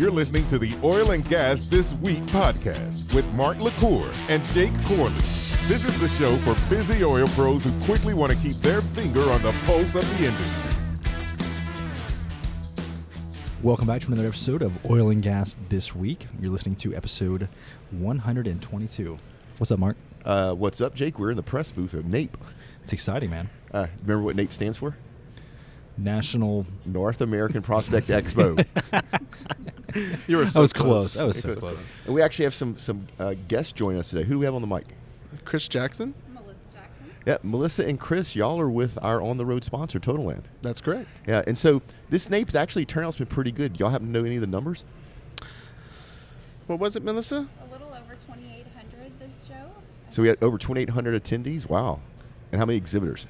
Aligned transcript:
You're 0.00 0.10
listening 0.10 0.46
to 0.46 0.58
the 0.58 0.74
Oil 0.82 1.10
and 1.10 1.22
Gas 1.28 1.60
This 1.60 1.92
Week 1.96 2.24
podcast 2.28 3.12
with 3.12 3.26
Mark 3.34 3.58
LaCour 3.58 4.10
and 4.30 4.42
Jake 4.44 4.72
Corley. 4.84 5.12
This 5.68 5.84
is 5.84 6.00
the 6.00 6.08
show 6.08 6.38
for 6.38 6.56
busy 6.70 7.04
oil 7.04 7.28
pros 7.28 7.64
who 7.64 7.80
quickly 7.84 8.14
want 8.14 8.32
to 8.32 8.38
keep 8.38 8.56
their 8.62 8.80
finger 8.80 9.20
on 9.20 9.42
the 9.42 9.52
pulse 9.66 9.94
of 9.94 10.08
the 10.16 10.24
industry. 10.24 10.72
Welcome 13.62 13.86
back 13.86 14.00
to 14.00 14.06
another 14.06 14.28
episode 14.28 14.62
of 14.62 14.72
Oil 14.90 15.10
and 15.10 15.22
Gas 15.22 15.54
This 15.68 15.94
Week. 15.94 16.26
You're 16.40 16.50
listening 16.50 16.76
to 16.76 16.96
episode 16.96 17.50
122. 17.90 19.18
What's 19.58 19.70
up, 19.70 19.78
Mark? 19.78 19.98
Uh, 20.24 20.54
what's 20.54 20.80
up, 20.80 20.94
Jake? 20.94 21.18
We're 21.18 21.32
in 21.32 21.36
the 21.36 21.42
press 21.42 21.72
booth 21.72 21.92
at 21.92 22.06
NAPE. 22.06 22.38
It's 22.82 22.94
exciting, 22.94 23.28
man. 23.28 23.50
Uh, 23.70 23.88
remember 24.00 24.22
what 24.22 24.34
NAPE 24.34 24.54
stands 24.54 24.78
for? 24.78 24.96
National. 25.98 26.66
North 26.84 27.20
American 27.20 27.62
Prospect 27.62 28.08
Expo. 28.08 28.64
You 30.28 30.36
were 30.36 30.44
That 30.44 30.52
so 30.52 30.60
was 30.60 30.72
close. 30.72 31.14
That 31.14 31.26
was 31.26 31.40
so 31.40 31.48
Good. 31.48 31.58
close. 31.58 32.02
and 32.06 32.14
we 32.14 32.22
actually 32.22 32.44
have 32.44 32.54
some 32.54 32.78
some 32.78 33.08
uh, 33.18 33.34
guests 33.48 33.72
joining 33.72 33.98
us 33.98 34.10
today. 34.10 34.22
Who 34.22 34.34
do 34.34 34.38
we 34.38 34.44
have 34.44 34.54
on 34.54 34.60
the 34.60 34.68
mic? 34.68 34.86
Chris 35.44 35.66
Jackson. 35.66 36.14
Melissa 36.32 36.54
Jackson. 36.72 37.14
Yeah, 37.26 37.38
Melissa 37.42 37.84
and 37.86 37.98
Chris. 37.98 38.36
Y'all 38.36 38.60
are 38.60 38.70
with 38.70 39.00
our 39.02 39.20
on 39.20 39.36
the 39.36 39.44
road 39.44 39.64
sponsor, 39.64 39.98
Totaland. 39.98 40.44
That's 40.62 40.80
correct. 40.80 41.08
Yeah, 41.26 41.42
and 41.44 41.58
so 41.58 41.82
this 42.08 42.30
NAPE's 42.30 42.54
actually 42.54 42.84
turnout's 42.86 43.16
been 43.16 43.26
pretty 43.26 43.50
good. 43.50 43.80
Y'all 43.80 43.90
happen 43.90 44.06
to 44.06 44.12
know 44.12 44.24
any 44.24 44.36
of 44.36 44.42
the 44.42 44.46
numbers? 44.46 44.84
What 46.68 46.78
was 46.78 46.94
it, 46.94 47.02
Melissa? 47.02 47.48
A 47.60 47.72
little 47.72 47.88
over 47.88 48.14
2,800 48.14 49.18
this 49.18 49.32
show. 49.48 49.72
So 50.10 50.22
we 50.22 50.28
had 50.28 50.38
over 50.40 50.56
2,800 50.56 51.20
attendees. 51.20 51.68
Wow. 51.68 51.98
And 52.52 52.60
how 52.60 52.64
many 52.66 52.76
exhibitors? 52.76 53.26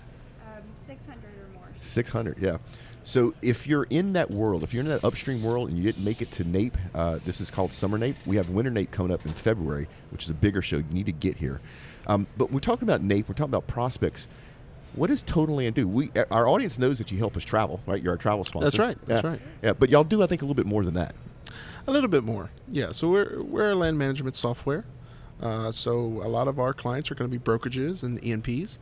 Um, 0.46 0.62
600 0.86 1.24
or 1.24 1.54
more. 1.54 1.68
600, 1.80 2.38
yeah. 2.40 2.58
So 3.02 3.34
if 3.42 3.66
you're 3.66 3.84
in 3.84 4.12
that 4.12 4.30
world, 4.30 4.62
if 4.62 4.74
you're 4.74 4.82
in 4.82 4.88
that 4.88 5.04
upstream 5.04 5.42
world 5.42 5.68
and 5.70 5.78
you 5.78 5.84
didn't 5.84 6.04
make 6.04 6.20
it 6.20 6.30
to 6.32 6.44
NAPE, 6.44 6.76
uh, 6.94 7.18
this 7.24 7.40
is 7.40 7.50
called 7.50 7.72
Summer 7.72 7.98
NAPE. 7.98 8.16
We 8.26 8.36
have 8.36 8.50
Winter 8.50 8.70
NAPE 8.70 8.90
coming 8.90 9.12
up 9.12 9.24
in 9.24 9.32
February, 9.32 9.88
which 10.10 10.24
is 10.24 10.30
a 10.30 10.34
bigger 10.34 10.62
show. 10.62 10.76
You 10.76 10.84
need 10.90 11.06
to 11.06 11.12
get 11.12 11.38
here. 11.38 11.60
Um, 12.06 12.26
but 12.36 12.52
we're 12.52 12.60
talking 12.60 12.86
about 12.86 13.02
NAPE. 13.02 13.28
We're 13.28 13.34
talking 13.34 13.50
about 13.50 13.66
prospects. 13.66 14.28
What 14.94 15.08
does 15.08 15.22
Totaland 15.22 15.74
do? 15.74 15.88
We, 15.88 16.10
our 16.30 16.48
audience 16.48 16.78
knows 16.78 16.98
that 16.98 17.10
you 17.10 17.18
help 17.18 17.36
us 17.36 17.44
travel, 17.44 17.80
right? 17.86 18.02
You're 18.02 18.12
our 18.12 18.18
travel 18.18 18.44
sponsor. 18.44 18.66
That's 18.66 18.78
right, 18.78 18.98
that's 19.06 19.24
yeah. 19.24 19.30
right. 19.30 19.40
Yeah, 19.62 19.72
but 19.72 19.88
y'all 19.88 20.04
do, 20.04 20.22
I 20.22 20.26
think, 20.26 20.42
a 20.42 20.44
little 20.44 20.56
bit 20.56 20.66
more 20.66 20.84
than 20.84 20.94
that. 20.94 21.14
A 21.86 21.92
little 21.92 22.08
bit 22.08 22.24
more. 22.24 22.50
Yeah. 22.68 22.92
So 22.92 23.08
we're 23.08 23.42
we're 23.42 23.70
a 23.70 23.74
land 23.74 23.98
management 23.98 24.36
software. 24.36 24.84
Uh, 25.40 25.72
so 25.72 26.20
a 26.22 26.28
lot 26.28 26.48
of 26.48 26.58
our 26.58 26.74
clients 26.74 27.10
are 27.10 27.14
going 27.14 27.30
to 27.30 27.38
be 27.38 27.42
brokerages 27.42 28.02
and 28.02 28.22
E&Ps 28.22 28.78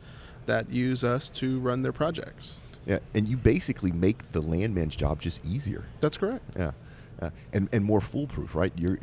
that 0.47 0.71
use 0.71 1.05
us 1.05 1.29
to 1.29 1.61
run 1.61 1.83
their 1.83 1.93
projects. 1.93 2.59
Yeah, 2.89 3.00
and 3.14 3.28
you 3.28 3.36
basically 3.36 3.92
make 3.92 4.33
the 4.33 4.41
landman's 4.41 4.97
job 4.97 5.20
just 5.20 5.44
easier. 5.44 5.84
That's 6.00 6.17
correct. 6.17 6.42
Yeah, 6.56 6.70
uh, 7.20 7.31
and 7.53 7.69
and 7.70 7.84
more 7.84 8.00
foolproof, 8.00 8.55
right? 8.55 8.72
You, 8.77 8.98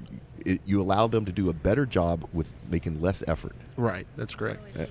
you 0.66 0.82
allow 0.82 1.06
them 1.06 1.24
to 1.26 1.32
do 1.32 1.50
a 1.50 1.54
better 1.54 1.86
job 1.86 2.28
with 2.34 2.50
making 2.70 3.00
less 3.00 3.24
effort. 3.28 3.56
Right. 3.78 4.08
That's 4.18 4.34
correct. 4.34 4.62
Yeah, 4.76 4.86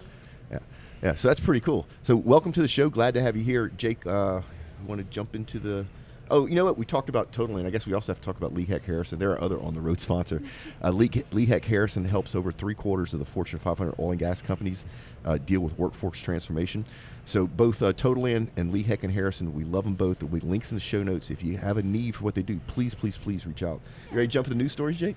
yeah, 0.51 0.59
yeah. 1.03 1.15
So 1.17 1.27
that's 1.27 1.41
pretty 1.41 1.61
cool. 1.61 1.89
So 2.05 2.15
welcome 2.15 2.53
to 2.53 2.63
the 2.63 2.69
show. 2.69 2.89
Glad 2.89 3.15
to 3.15 3.21
have 3.23 3.37
you 3.37 3.43
here, 3.43 3.69
Jake. 3.77 4.07
Uh, 4.07 4.43
want 4.87 5.01
to 5.01 5.05
jump 5.11 5.35
into 5.35 5.59
the? 5.59 5.87
Oh, 6.31 6.47
you 6.47 6.55
know 6.55 6.65
what? 6.65 6.79
We 6.79 6.87
talked 6.87 7.09
about 7.09 7.33
Totaland. 7.33 7.67
I 7.67 7.71
guess 7.71 7.87
we 7.87 7.93
also 7.93 8.13
have 8.13 8.21
to 8.21 8.25
talk 8.25 8.37
about 8.37 8.55
Lee 8.55 8.65
Hecht 8.65 8.87
Harrison. 8.87 9.19
They're 9.19 9.33
our 9.33 9.41
other 9.43 9.61
on 9.61 9.75
the 9.75 9.81
road 9.81 10.01
sponsor. 10.01 10.43
Uh, 10.83 10.91
Lee, 10.91 11.11
Lee 11.33 11.47
Hecht 11.47 11.67
Harrison 11.67 12.05
helps 12.05 12.35
over 12.35 12.51
three 12.51 12.75
quarters 12.75 13.13
of 13.13 13.19
the 13.19 13.25
Fortune 13.25 13.59
500 13.59 13.95
oil 13.99 14.11
and 14.11 14.19
gas 14.19 14.41
companies 14.41 14.85
uh, 15.25 15.39
deal 15.39 15.61
with 15.61 15.79
workforce 15.79 16.19
transformation. 16.19 16.85
So 17.27 17.47
both 17.47 17.83
uh, 17.83 17.93
Total 17.93 18.23
Land 18.23 18.51
and 18.57 18.73
Lee 18.73 18.83
Hecht 18.83 19.05
and 19.05 19.13
Harrison, 19.13 19.55
we 19.55 19.65
love 19.65 19.85
them 19.85 19.95
both. 19.95 20.19
There'll 20.19 20.35
be 20.35 20.41
links 20.41 20.71
in 20.71 20.77
the 20.77 20.81
show 20.81 21.03
notes. 21.03 21.31
If 21.31 21.43
you 21.43 21.59
have 21.59 21.79
a 21.79 21.83
need 21.83 22.15
for 22.15 22.25
what 22.25 22.35
they 22.35 22.43
do, 22.43 22.61
please, 22.67 22.95
please, 22.95 23.17
please 23.17 23.47
reach 23.47 23.63
out. 23.63 23.81
You 24.11 24.17
ready 24.17 24.29
to 24.29 24.33
jump 24.33 24.45
to 24.47 24.51
the 24.51 24.57
news 24.57 24.73
stories, 24.73 24.99
Jake? 24.99 25.17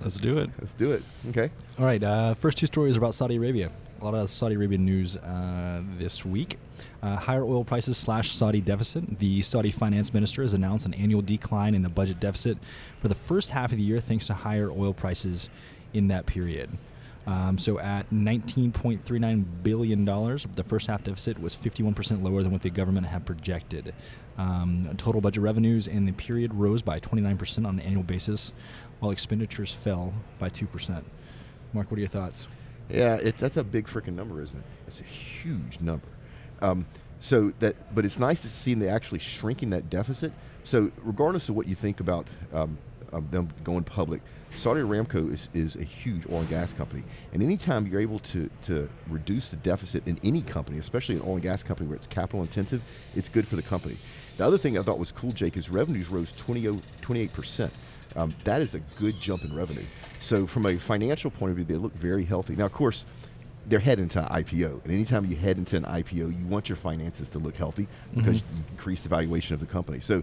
Let's 0.00 0.18
do 0.18 0.38
it. 0.38 0.50
Let's 0.58 0.72
do 0.72 0.92
it. 0.92 1.02
Okay. 1.28 1.50
All 1.78 1.84
right. 1.84 2.02
Uh, 2.02 2.34
first 2.34 2.58
two 2.58 2.66
stories 2.66 2.96
are 2.96 2.98
about 2.98 3.14
Saudi 3.14 3.36
Arabia. 3.36 3.70
A 4.00 4.04
lot 4.04 4.14
of 4.14 4.30
Saudi 4.30 4.54
Arabian 4.54 4.86
news 4.86 5.18
uh, 5.18 5.82
this 5.98 6.24
week. 6.24 6.56
Uh, 7.02 7.16
higher 7.16 7.44
oil 7.44 7.64
prices 7.64 7.98
slash 7.98 8.32
Saudi 8.32 8.62
deficit. 8.62 9.18
The 9.18 9.42
Saudi 9.42 9.70
finance 9.70 10.14
minister 10.14 10.40
has 10.40 10.54
announced 10.54 10.86
an 10.86 10.94
annual 10.94 11.20
decline 11.20 11.74
in 11.74 11.82
the 11.82 11.90
budget 11.90 12.18
deficit 12.18 12.56
for 13.02 13.08
the 13.08 13.14
first 13.14 13.50
half 13.50 13.72
of 13.72 13.76
the 13.76 13.84
year 13.84 14.00
thanks 14.00 14.26
to 14.28 14.34
higher 14.34 14.70
oil 14.70 14.94
prices 14.94 15.50
in 15.92 16.08
that 16.08 16.24
period. 16.24 16.70
Um, 17.26 17.58
so 17.58 17.78
at 17.78 18.08
$19.39 18.08 19.44
billion, 19.62 20.04
the 20.06 20.64
first 20.66 20.86
half 20.86 21.04
deficit 21.04 21.38
was 21.38 21.54
51% 21.54 22.22
lower 22.22 22.42
than 22.42 22.52
what 22.52 22.62
the 22.62 22.70
government 22.70 23.06
had 23.06 23.26
projected. 23.26 23.94
Um, 24.38 24.88
total 24.96 25.20
budget 25.20 25.42
revenues 25.42 25.86
in 25.86 26.06
the 26.06 26.12
period 26.12 26.54
rose 26.54 26.80
by 26.80 27.00
29% 27.00 27.66
on 27.66 27.78
an 27.78 27.80
annual 27.80 28.02
basis, 28.02 28.54
while 28.98 29.10
expenditures 29.10 29.74
fell 29.74 30.14
by 30.38 30.48
2%. 30.48 31.04
Mark, 31.74 31.90
what 31.90 31.98
are 31.98 32.00
your 32.00 32.08
thoughts? 32.08 32.48
Yeah, 32.90 33.16
it, 33.16 33.36
that's 33.36 33.56
a 33.56 33.64
big 33.64 33.86
freaking 33.86 34.14
number, 34.14 34.40
isn't 34.40 34.58
it? 34.58 34.64
It's 34.86 35.00
a 35.00 35.04
huge 35.04 35.80
number. 35.80 36.08
Um, 36.60 36.86
so 37.20 37.52
that, 37.60 37.94
but 37.94 38.04
it's 38.04 38.18
nice 38.18 38.42
to 38.42 38.48
see 38.48 38.74
them 38.74 38.88
actually 38.88 39.18
shrinking 39.18 39.70
that 39.70 39.90
deficit. 39.90 40.32
So 40.64 40.90
regardless 41.02 41.48
of 41.48 41.56
what 41.56 41.66
you 41.66 41.74
think 41.74 42.00
about 42.00 42.26
um, 42.52 42.78
them 43.30 43.50
going 43.64 43.84
public, 43.84 44.22
Saudi 44.56 44.80
Aramco 44.80 45.32
is, 45.32 45.48
is 45.54 45.76
a 45.76 45.84
huge 45.84 46.26
oil 46.30 46.40
and 46.40 46.48
gas 46.48 46.72
company, 46.72 47.04
and 47.32 47.42
anytime 47.42 47.86
you're 47.86 48.00
able 48.00 48.18
to 48.18 48.50
to 48.64 48.88
reduce 49.08 49.48
the 49.48 49.56
deficit 49.56 50.06
in 50.06 50.18
any 50.24 50.42
company, 50.42 50.78
especially 50.78 51.16
an 51.16 51.22
oil 51.22 51.34
and 51.34 51.42
gas 51.42 51.62
company 51.62 51.88
where 51.88 51.96
it's 51.96 52.06
capital 52.06 52.40
intensive, 52.40 52.82
it's 53.14 53.28
good 53.28 53.46
for 53.46 53.56
the 53.56 53.62
company. 53.62 53.96
The 54.38 54.46
other 54.46 54.58
thing 54.58 54.76
I 54.76 54.82
thought 54.82 54.98
was 54.98 55.12
cool, 55.12 55.32
Jake, 55.32 55.56
is 55.56 55.70
revenues 55.70 56.08
rose 56.08 56.32
28 56.32 57.32
percent. 57.32 57.72
Um, 58.16 58.34
that 58.44 58.60
is 58.60 58.74
a 58.74 58.80
good 58.98 59.18
jump 59.20 59.44
in 59.44 59.54
revenue. 59.54 59.84
So 60.18 60.46
from 60.46 60.66
a 60.66 60.76
financial 60.76 61.30
point 61.30 61.50
of 61.50 61.56
view, 61.56 61.64
they 61.64 61.76
look 61.76 61.94
very 61.94 62.24
healthy. 62.24 62.56
Now, 62.56 62.66
of 62.66 62.72
course, 62.72 63.04
they're 63.66 63.78
heading 63.78 64.08
to 64.08 64.20
IPO, 64.22 64.82
and 64.84 64.92
anytime 64.92 65.24
you 65.26 65.36
head 65.36 65.58
into 65.58 65.76
an 65.76 65.84
IPO, 65.84 66.36
you 66.38 66.46
want 66.46 66.68
your 66.68 66.76
finances 66.76 67.28
to 67.30 67.38
look 67.38 67.56
healthy 67.56 67.86
because 68.14 68.38
Mhm. 68.42 68.56
you 68.56 68.64
increase 68.72 69.02
the 69.02 69.08
valuation 69.08 69.54
of 69.54 69.60
the 69.60 69.66
company. 69.66 70.00
So, 70.00 70.22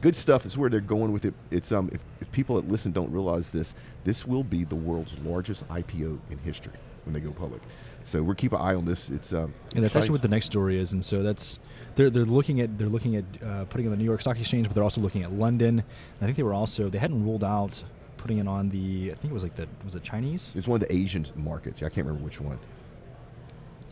good 0.00 0.16
stuff 0.16 0.46
is 0.46 0.56
where 0.56 0.70
they're 0.70 0.80
going 0.80 1.12
with 1.12 1.24
it. 1.24 1.34
It's 1.50 1.70
um, 1.70 1.90
if, 1.92 2.00
if 2.20 2.30
people 2.32 2.56
that 2.56 2.68
listen 2.68 2.92
don't 2.92 3.12
realize 3.12 3.50
this, 3.50 3.74
this 4.04 4.26
will 4.26 4.42
be 4.44 4.64
the 4.64 4.74
world's 4.76 5.14
largest 5.24 5.68
IPO 5.68 6.18
in 6.30 6.38
history 6.44 6.72
when 7.04 7.12
they 7.12 7.20
go 7.20 7.30
public. 7.30 7.60
So 8.08 8.22
we're 8.22 8.34
keep 8.34 8.52
an 8.52 8.60
eye 8.60 8.74
on 8.74 8.86
this. 8.86 9.10
It's 9.10 9.34
um, 9.34 9.52
And 9.74 9.84
that's 9.84 9.94
actually 9.94 10.12
what 10.12 10.22
the 10.22 10.28
next 10.28 10.46
story 10.46 10.80
is, 10.80 10.92
and 10.92 11.04
so 11.04 11.22
that's 11.22 11.58
they're 11.94 12.08
they're 12.08 12.24
looking 12.24 12.62
at 12.62 12.78
they're 12.78 12.88
looking 12.88 13.16
at 13.16 13.24
uh, 13.44 13.64
putting 13.66 13.86
on 13.86 13.90
the 13.90 13.98
New 13.98 14.04
York 14.04 14.22
Stock 14.22 14.38
Exchange, 14.38 14.66
but 14.66 14.74
they're 14.74 14.82
also 14.82 15.02
looking 15.02 15.22
at 15.24 15.32
London. 15.32 15.80
And 15.80 15.84
I 16.22 16.24
think 16.24 16.38
they 16.38 16.42
were 16.42 16.54
also 16.54 16.88
they 16.88 16.98
hadn't 16.98 17.22
ruled 17.22 17.44
out 17.44 17.84
putting 18.16 18.38
it 18.38 18.48
on 18.48 18.70
the 18.70 19.12
I 19.12 19.14
think 19.14 19.30
it 19.30 19.34
was 19.34 19.42
like 19.42 19.56
the 19.56 19.68
was 19.84 19.94
it 19.94 20.02
Chinese? 20.02 20.52
It's 20.54 20.66
one 20.66 20.80
of 20.80 20.88
the 20.88 20.94
Asian 20.94 21.26
markets. 21.36 21.82
Yeah, 21.82 21.88
I 21.88 21.90
can't 21.90 22.06
remember 22.06 22.24
which 22.24 22.40
one. 22.40 22.58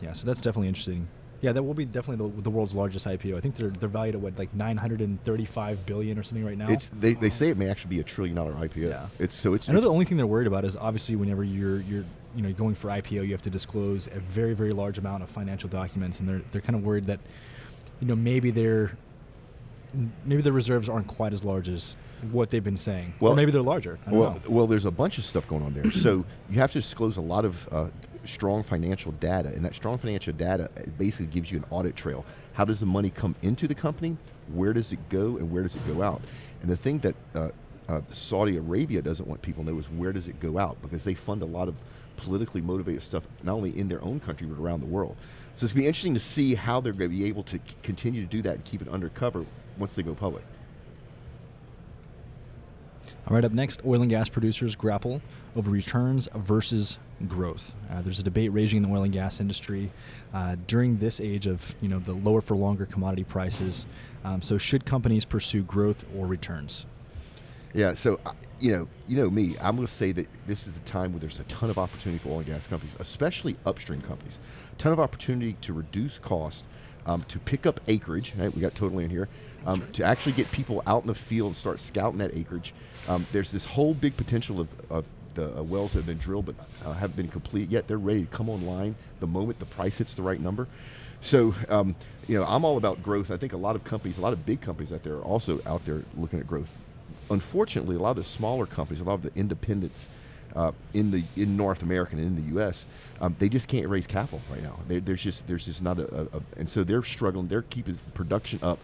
Yeah, 0.01 0.13
so 0.13 0.25
that's 0.25 0.41
definitely 0.41 0.69
interesting. 0.69 1.07
Yeah, 1.41 1.51
that 1.51 1.61
will 1.61 1.75
be 1.75 1.85
definitely 1.85 2.31
the, 2.31 2.41
the 2.41 2.49
world's 2.49 2.73
largest 2.73 3.05
IPO. 3.05 3.37
I 3.37 3.41
think 3.41 3.55
they're 3.55 3.69
they're 3.69 3.87
valued 3.87 4.15
at 4.15 4.21
what 4.21 4.39
like 4.39 4.51
935 4.55 5.85
billion 5.85 6.17
or 6.17 6.23
something 6.23 6.43
right 6.43 6.57
now. 6.57 6.67
It's 6.69 6.89
they, 6.99 7.13
they 7.13 7.29
say 7.29 7.49
it 7.49 7.57
may 7.57 7.69
actually 7.69 7.89
be 7.95 7.99
a 7.99 8.03
trillion 8.03 8.35
dollar 8.35 8.53
IPO. 8.53 8.89
Yeah. 8.89 9.07
It's 9.19 9.35
so 9.35 9.53
it's. 9.53 9.69
I 9.69 9.73
know 9.73 9.77
it's- 9.77 9.87
the 9.87 9.93
only 9.93 10.05
thing 10.05 10.17
they're 10.17 10.25
worried 10.25 10.47
about 10.47 10.65
is 10.65 10.75
obviously 10.75 11.15
whenever 11.15 11.43
you're 11.43 11.81
you're 11.81 12.05
you 12.37 12.43
know 12.43 12.53
going 12.53 12.75
for 12.75 12.89
IPO, 12.89 13.25
you 13.25 13.31
have 13.31 13.41
to 13.41 13.49
disclose 13.49 14.05
a 14.07 14.19
very 14.19 14.53
very 14.53 14.71
large 14.71 14.99
amount 14.99 15.23
of 15.23 15.29
financial 15.29 15.67
documents, 15.67 16.19
and 16.19 16.29
they're 16.29 16.41
they're 16.51 16.61
kind 16.61 16.75
of 16.75 16.85
worried 16.85 17.07
that 17.07 17.19
you 17.99 18.07
know 18.07 18.15
maybe 18.15 18.51
they're 18.51 18.95
maybe 20.23 20.43
the 20.43 20.53
reserves 20.53 20.87
aren't 20.87 21.07
quite 21.07 21.33
as 21.33 21.43
large 21.43 21.67
as 21.67 21.95
what 22.31 22.49
they've 22.51 22.63
been 22.63 22.77
saying, 22.77 23.13
Well- 23.19 23.33
or 23.33 23.35
maybe 23.35 23.51
they're 23.51 23.61
larger. 23.61 23.97
Well, 24.07 24.33
know. 24.33 24.41
well, 24.49 24.67
there's 24.67 24.85
a 24.85 24.91
bunch 24.91 25.17
of 25.17 25.23
stuff 25.23 25.47
going 25.47 25.63
on 25.63 25.73
there. 25.73 25.91
so 25.91 26.25
you 26.49 26.59
have 26.59 26.71
to 26.73 26.79
disclose 26.79 27.17
a 27.17 27.21
lot 27.21 27.43
of 27.43 27.67
uh, 27.71 27.89
strong 28.25 28.61
financial 28.61 29.11
data, 29.13 29.49
and 29.49 29.65
that 29.65 29.73
strong 29.73 29.97
financial 29.97 30.33
data 30.33 30.69
uh, 30.77 30.81
basically 30.97 31.27
gives 31.27 31.51
you 31.51 31.57
an 31.57 31.65
audit 31.71 31.95
trail. 31.95 32.23
How 32.53 32.65
does 32.65 32.79
the 32.79 32.85
money 32.85 33.09
come 33.09 33.35
into 33.41 33.67
the 33.67 33.75
company? 33.75 34.17
Where 34.53 34.73
does 34.73 34.91
it 34.91 35.09
go, 35.09 35.37
and 35.37 35.51
where 35.51 35.63
does 35.63 35.75
it 35.75 35.87
go 35.87 36.03
out? 36.03 36.21
And 36.61 36.69
the 36.69 36.77
thing 36.77 36.99
that 36.99 37.15
uh, 37.33 37.49
uh, 37.87 38.01
Saudi 38.09 38.57
Arabia 38.57 39.01
doesn't 39.01 39.27
want 39.27 39.41
people 39.41 39.63
to 39.63 39.71
know 39.71 39.79
is 39.79 39.89
where 39.89 40.11
does 40.11 40.27
it 40.27 40.39
go 40.39 40.57
out 40.57 40.81
because 40.81 41.03
they 41.03 41.13
fund 41.13 41.41
a 41.41 41.45
lot 41.45 41.67
of 41.67 41.75
politically 42.17 42.61
motivated 42.61 43.01
stuff 43.01 43.27
not 43.43 43.53
only 43.53 43.77
in 43.77 43.87
their 43.87 44.03
own 44.03 44.19
country 44.19 44.47
but 44.47 44.61
around 44.61 44.81
the 44.81 44.85
world. 44.87 45.15
So 45.55 45.63
it's 45.63 45.73
going 45.73 45.81
to 45.81 45.85
be 45.85 45.87
interesting 45.87 46.13
to 46.13 46.19
see 46.19 46.55
how 46.55 46.81
they're 46.81 46.93
going 46.93 47.09
to 47.09 47.17
be 47.17 47.25
able 47.25 47.43
to 47.43 47.59
continue 47.81 48.21
to 48.21 48.27
do 48.27 48.41
that 48.43 48.55
and 48.55 48.63
keep 48.63 48.81
it 48.81 48.87
undercover 48.87 49.45
once 49.77 49.93
they 49.93 50.03
go 50.03 50.13
public. 50.13 50.43
All 53.27 53.35
right, 53.35 53.43
up 53.43 53.51
next, 53.51 53.81
oil 53.85 54.01
and 54.01 54.09
gas 54.09 54.29
producers 54.29 54.75
grapple 54.75 55.21
over 55.55 55.69
returns 55.69 56.29
versus 56.33 56.97
growth. 57.27 57.75
Uh, 57.91 58.01
there's 58.01 58.19
a 58.19 58.23
debate 58.23 58.53
raging 58.53 58.77
in 58.77 58.83
the 58.83 58.95
oil 58.95 59.03
and 59.03 59.11
gas 59.11 59.41
industry 59.41 59.91
uh, 60.33 60.55
during 60.65 60.99
this 60.99 61.19
age 61.19 61.45
of 61.45 61.75
you 61.81 61.89
know 61.89 61.99
the 61.99 62.13
lower 62.13 62.39
for 62.39 62.55
longer 62.55 62.85
commodity 62.85 63.25
prices. 63.25 63.85
Um, 64.23 64.41
so, 64.41 64.57
should 64.57 64.85
companies 64.85 65.25
pursue 65.25 65.63
growth 65.63 66.05
or 66.15 66.25
returns? 66.25 66.85
Yeah, 67.77 67.93
so 67.93 68.19
uh, 68.25 68.31
you 68.59 68.71
know, 68.71 68.87
you 69.07 69.17
know 69.17 69.29
me. 69.29 69.55
I'm 69.61 69.75
going 69.75 69.87
to 69.87 69.93
say 69.93 70.11
that 70.13 70.27
this 70.47 70.65
is 70.65 70.73
the 70.73 70.79
time 70.79 71.11
where 71.11 71.19
there's 71.19 71.39
a 71.39 71.43
ton 71.43 71.69
of 71.69 71.77
opportunity 71.77 72.17
for 72.17 72.29
oil 72.29 72.37
and 72.39 72.47
gas 72.47 72.65
companies, 72.65 72.95
especially 72.97 73.55
upstream 73.67 74.01
companies. 74.01 74.39
A 74.73 74.75
ton 74.77 74.93
of 74.93 74.99
opportunity 74.99 75.55
to 75.61 75.73
reduce 75.73 76.17
cost, 76.17 76.65
um, 77.05 77.21
to 77.27 77.37
pick 77.37 77.67
up 77.67 77.79
acreage. 77.87 78.33
Right, 78.35 78.51
we 78.51 78.61
got 78.61 78.73
totally 78.73 79.03
in 79.03 79.11
here. 79.11 79.29
Um, 79.67 79.87
to 79.93 80.03
actually 80.03 80.31
get 80.31 80.51
people 80.51 80.81
out 80.87 81.03
in 81.03 81.07
the 81.07 81.13
field 81.13 81.49
and 81.49 81.55
start 81.55 81.79
scouting 81.79 82.17
that 82.17 82.35
acreage. 82.35 82.73
Um, 83.07 83.27
there's 83.31 83.51
this 83.51 83.65
whole 83.65 83.93
big 83.93 84.17
potential 84.17 84.59
of, 84.59 84.69
of 84.89 85.05
the 85.35 85.59
uh, 85.59 85.61
wells 85.61 85.93
that 85.93 85.99
have 85.99 86.07
been 86.07 86.17
drilled 86.17 86.47
but 86.47 86.55
uh, 86.83 86.93
haven't 86.93 87.15
been 87.15 87.27
complete 87.27 87.69
yet. 87.69 87.87
They're 87.87 87.99
ready 87.99 88.21
to 88.21 88.31
come 88.35 88.49
online 88.49 88.95
the 89.19 89.27
moment 89.27 89.59
the 89.59 89.65
price 89.67 89.99
hits 89.99 90.15
the 90.15 90.23
right 90.23 90.41
number. 90.41 90.67
So, 91.21 91.53
um, 91.69 91.95
you 92.27 92.39
know, 92.39 92.43
I'm 92.43 92.65
all 92.65 92.77
about 92.77 93.03
growth. 93.03 93.29
I 93.29 93.37
think 93.37 93.53
a 93.53 93.57
lot 93.57 93.75
of 93.75 93.83
companies, 93.83 94.17
a 94.17 94.21
lot 94.21 94.33
of 94.33 94.47
big 94.47 94.61
companies 94.61 94.91
out 94.91 95.03
there 95.03 95.17
are 95.17 95.23
also 95.23 95.61
out 95.67 95.85
there 95.85 96.01
looking 96.17 96.39
at 96.39 96.47
growth. 96.47 96.71
Unfortunately, 97.29 97.95
a 97.95 97.99
lot 97.99 98.11
of 98.11 98.17
the 98.17 98.23
smaller 98.23 98.65
companies, 98.65 99.01
a 99.01 99.03
lot 99.03 99.15
of 99.15 99.21
the 99.23 99.31
independents 99.35 100.09
uh, 100.55 100.71
in 100.93 101.11
the 101.11 101.23
in 101.35 101.57
North 101.57 101.83
America 101.83 102.15
and 102.15 102.21
in 102.21 102.35
the 102.35 102.53
U.S., 102.53 102.85
um, 103.21 103.35
they 103.39 103.49
just 103.49 103.67
can't 103.67 103.87
raise 103.87 104.07
capital 104.07 104.41
right 104.49 104.63
now. 104.63 104.79
They, 104.87 104.99
there's 104.99 105.21
just 105.21 105.47
there's 105.47 105.65
just 105.65 105.81
not 105.81 105.99
a, 105.99 106.13
a, 106.13 106.23
a, 106.37 106.41
and 106.57 106.69
so 106.69 106.83
they're 106.83 107.03
struggling. 107.03 107.47
They're 107.47 107.63
keeping 107.63 107.99
production 108.13 108.59
up, 108.61 108.79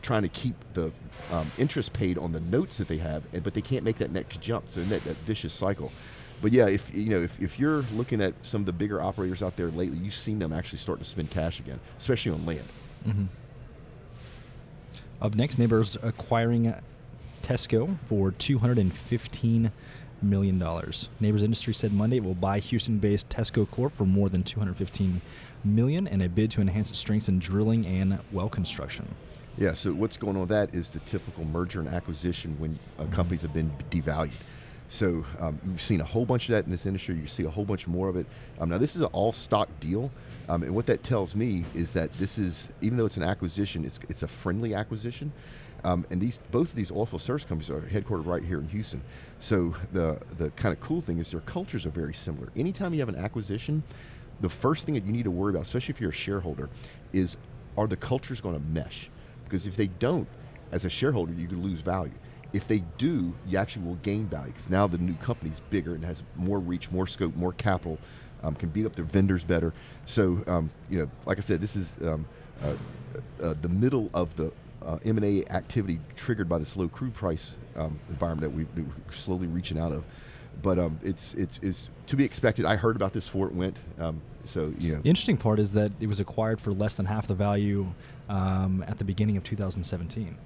trying 0.00 0.22
to 0.22 0.28
keep 0.28 0.54
the 0.74 0.90
um, 1.30 1.50
interest 1.58 1.92
paid 1.92 2.18
on 2.18 2.32
the 2.32 2.40
notes 2.40 2.76
that 2.78 2.88
they 2.88 2.98
have, 2.98 3.22
but 3.42 3.54
they 3.54 3.60
can't 3.60 3.84
make 3.84 3.98
that 3.98 4.10
next 4.10 4.40
jump. 4.40 4.68
So 4.68 4.80
in 4.80 4.88
that, 4.88 5.04
that 5.04 5.16
vicious 5.18 5.52
cycle. 5.52 5.92
But 6.40 6.50
yeah, 6.50 6.66
if 6.66 6.92
you 6.92 7.10
know 7.10 7.22
if, 7.22 7.40
if 7.40 7.58
you're 7.58 7.82
looking 7.92 8.20
at 8.20 8.34
some 8.42 8.62
of 8.62 8.66
the 8.66 8.72
bigger 8.72 9.00
operators 9.00 9.42
out 9.42 9.56
there 9.56 9.70
lately, 9.70 9.98
you've 9.98 10.14
seen 10.14 10.40
them 10.40 10.52
actually 10.52 10.78
starting 10.78 11.04
to 11.04 11.10
spend 11.10 11.30
cash 11.30 11.60
again, 11.60 11.78
especially 11.98 12.32
on 12.32 12.44
land. 12.44 12.64
Mm-hmm. 13.06 13.24
Up 15.20 15.36
next, 15.36 15.56
Nabors 15.56 15.96
acquiring 16.02 16.74
Tesco 17.42 17.98
for 18.00 18.30
two 18.30 18.58
hundred 18.58 18.78
and 18.78 18.92
fifteen 18.92 19.72
million 20.22 20.58
dollars. 20.58 21.08
Nabors 21.20 21.42
Industry 21.42 21.74
said 21.74 21.92
Monday 21.92 22.18
it 22.18 22.24
will 22.24 22.34
buy 22.34 22.58
Houston-based 22.58 23.28
Tesco 23.28 23.68
Corp 23.70 23.92
for 23.92 24.04
more 24.04 24.28
than 24.28 24.42
$215 24.42 25.20
million 25.64 26.06
in 26.06 26.22
a 26.22 26.28
bid 26.28 26.50
to 26.52 26.60
enhance 26.60 26.90
its 26.90 26.98
strengths 26.98 27.28
in 27.28 27.38
drilling 27.38 27.84
and 27.86 28.18
well 28.30 28.48
construction. 28.48 29.14
Yeah. 29.56 29.74
So 29.74 29.92
what's 29.92 30.16
going 30.16 30.36
on 30.36 30.42
with 30.42 30.48
that 30.50 30.74
is 30.74 30.90
the 30.90 31.00
typical 31.00 31.44
merger 31.44 31.80
and 31.80 31.88
acquisition 31.88 32.56
when 32.58 32.78
uh, 32.98 33.06
companies 33.06 33.42
have 33.42 33.52
been 33.52 33.72
devalued. 33.90 34.32
So 34.88 35.24
um, 35.40 35.58
you've 35.66 35.80
seen 35.80 36.00
a 36.02 36.04
whole 36.04 36.26
bunch 36.26 36.48
of 36.48 36.52
that 36.52 36.66
in 36.66 36.70
this 36.70 36.84
industry. 36.84 37.14
You 37.16 37.26
see 37.26 37.44
a 37.44 37.50
whole 37.50 37.64
bunch 37.64 37.86
more 37.86 38.08
of 38.08 38.16
it. 38.16 38.26
Um, 38.58 38.68
now 38.68 38.78
this 38.78 38.94
is 38.94 39.00
an 39.00 39.08
all-stock 39.12 39.68
deal, 39.80 40.10
um, 40.50 40.62
and 40.62 40.74
what 40.74 40.84
that 40.86 41.02
tells 41.02 41.34
me 41.34 41.64
is 41.74 41.94
that 41.94 42.10
this 42.18 42.36
is, 42.36 42.68
even 42.82 42.98
though 42.98 43.06
it's 43.06 43.16
an 43.16 43.22
acquisition, 43.22 43.86
it's 43.86 43.98
it's 44.10 44.22
a 44.22 44.28
friendly 44.28 44.74
acquisition. 44.74 45.32
Um, 45.84 46.06
and 46.10 46.20
these 46.20 46.38
both 46.50 46.70
of 46.70 46.74
these 46.76 46.90
oilfield 46.90 47.20
service 47.20 47.44
companies 47.44 47.70
are 47.70 47.80
headquartered 47.80 48.26
right 48.26 48.42
here 48.42 48.58
in 48.58 48.68
Houston. 48.68 49.02
So 49.40 49.74
the 49.92 50.20
the 50.38 50.50
kind 50.50 50.72
of 50.72 50.80
cool 50.80 51.00
thing 51.00 51.18
is 51.18 51.30
their 51.30 51.40
cultures 51.40 51.86
are 51.86 51.90
very 51.90 52.14
similar. 52.14 52.48
Anytime 52.56 52.94
you 52.94 53.00
have 53.00 53.08
an 53.08 53.16
acquisition, 53.16 53.82
the 54.40 54.48
first 54.48 54.84
thing 54.84 54.94
that 54.94 55.04
you 55.04 55.12
need 55.12 55.24
to 55.24 55.30
worry 55.30 55.50
about, 55.50 55.62
especially 55.62 55.94
if 55.94 56.00
you're 56.00 56.10
a 56.10 56.14
shareholder, 56.14 56.68
is 57.12 57.36
are 57.76 57.86
the 57.86 57.96
cultures 57.96 58.40
going 58.40 58.54
to 58.54 58.60
mesh? 58.60 59.10
Because 59.44 59.66
if 59.66 59.76
they 59.76 59.86
don't, 59.86 60.28
as 60.70 60.84
a 60.84 60.90
shareholder, 60.90 61.32
you 61.32 61.48
could 61.48 61.62
lose 61.62 61.80
value. 61.80 62.14
If 62.52 62.68
they 62.68 62.82
do, 62.98 63.34
you 63.46 63.58
actually 63.58 63.86
will 63.86 63.96
gain 63.96 64.26
value 64.26 64.52
because 64.52 64.68
now 64.68 64.86
the 64.86 64.98
new 64.98 65.14
company 65.14 65.50
is 65.50 65.60
bigger 65.70 65.94
and 65.94 66.04
has 66.04 66.22
more 66.36 66.58
reach, 66.58 66.90
more 66.90 67.06
scope, 67.06 67.34
more 67.34 67.52
capital, 67.52 67.98
um, 68.42 68.54
can 68.54 68.68
beat 68.68 68.84
up 68.84 68.94
their 68.94 69.04
vendors 69.04 69.44
better. 69.44 69.72
So, 70.06 70.42
um, 70.46 70.70
you 70.90 70.98
know, 70.98 71.10
like 71.24 71.38
I 71.38 71.40
said, 71.40 71.60
this 71.60 71.76
is 71.76 71.96
um, 72.02 72.26
uh, 72.62 72.74
uh, 73.42 73.54
the 73.60 73.68
middle 73.68 74.10
of 74.12 74.36
the 74.36 74.52
uh, 74.86 74.98
M&A 75.04 75.44
activity 75.50 76.00
triggered 76.16 76.48
by 76.48 76.58
this 76.58 76.76
low 76.76 76.88
crude 76.88 77.14
price 77.14 77.54
um, 77.76 77.98
environment 78.08 78.52
that 78.52 78.56
we've, 78.56 78.68
we're 78.76 79.12
slowly 79.12 79.46
reaching 79.46 79.78
out 79.78 79.92
of. 79.92 80.04
But 80.62 80.78
um, 80.78 80.98
it's, 81.02 81.34
it's, 81.34 81.58
it's 81.62 81.88
to 82.06 82.16
be 82.16 82.24
expected. 82.24 82.64
I 82.66 82.76
heard 82.76 82.96
about 82.96 83.12
this 83.12 83.24
before 83.24 83.48
it 83.48 83.54
went. 83.54 83.76
Um, 83.98 84.20
so, 84.44 84.72
you 84.78 84.94
know. 84.94 85.02
The 85.02 85.08
interesting 85.08 85.36
part 85.36 85.58
is 85.58 85.72
that 85.72 85.92
it 86.00 86.06
was 86.06 86.20
acquired 86.20 86.60
for 86.60 86.72
less 86.72 86.94
than 86.94 87.06
half 87.06 87.26
the 87.26 87.34
value 87.34 87.94
um, 88.28 88.84
at 88.86 88.98
the 88.98 89.04
beginning 89.04 89.36
of 89.36 89.44
2017. 89.44 90.36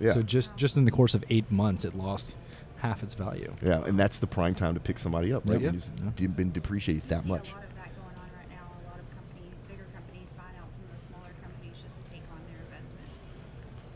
Yeah. 0.00 0.14
So 0.14 0.22
just 0.22 0.56
just 0.56 0.76
in 0.76 0.84
the 0.84 0.90
course 0.90 1.14
of 1.14 1.24
eight 1.30 1.50
months, 1.50 1.84
it 1.84 1.94
lost 1.94 2.34
half 2.78 3.02
its 3.02 3.14
value. 3.14 3.54
Yeah, 3.62 3.84
and 3.84 3.98
that's 3.98 4.18
the 4.18 4.26
prime 4.26 4.54
time 4.54 4.74
to 4.74 4.80
pick 4.80 4.98
somebody 4.98 5.32
up, 5.32 5.48
right? 5.48 5.60
Yeah. 5.60 5.68
When 5.68 5.76
it's 5.76 6.20
been 6.20 6.50
depreciated 6.50 7.08
that 7.08 7.24
much. 7.24 7.50
a 7.50 7.54
lot 7.54 7.62
of 7.64 7.74
that 7.76 7.94
going 7.94 8.16
on 8.18 8.28
right 8.36 8.50
now. 8.50 8.66
A 8.66 8.90
lot 8.90 8.98
of 8.98 9.06
companies, 9.14 9.54
bigger 9.68 9.86
companies, 9.94 10.28
buying 10.36 10.56
out 10.58 10.66
some 10.74 10.82
of 10.90 10.98
the 10.98 11.06
smaller 11.06 11.30
companies 11.38 11.76
just 11.78 12.02
to 12.02 12.10
take 12.10 12.26
on 12.34 12.42
their 12.50 12.58
investments. 12.66 13.14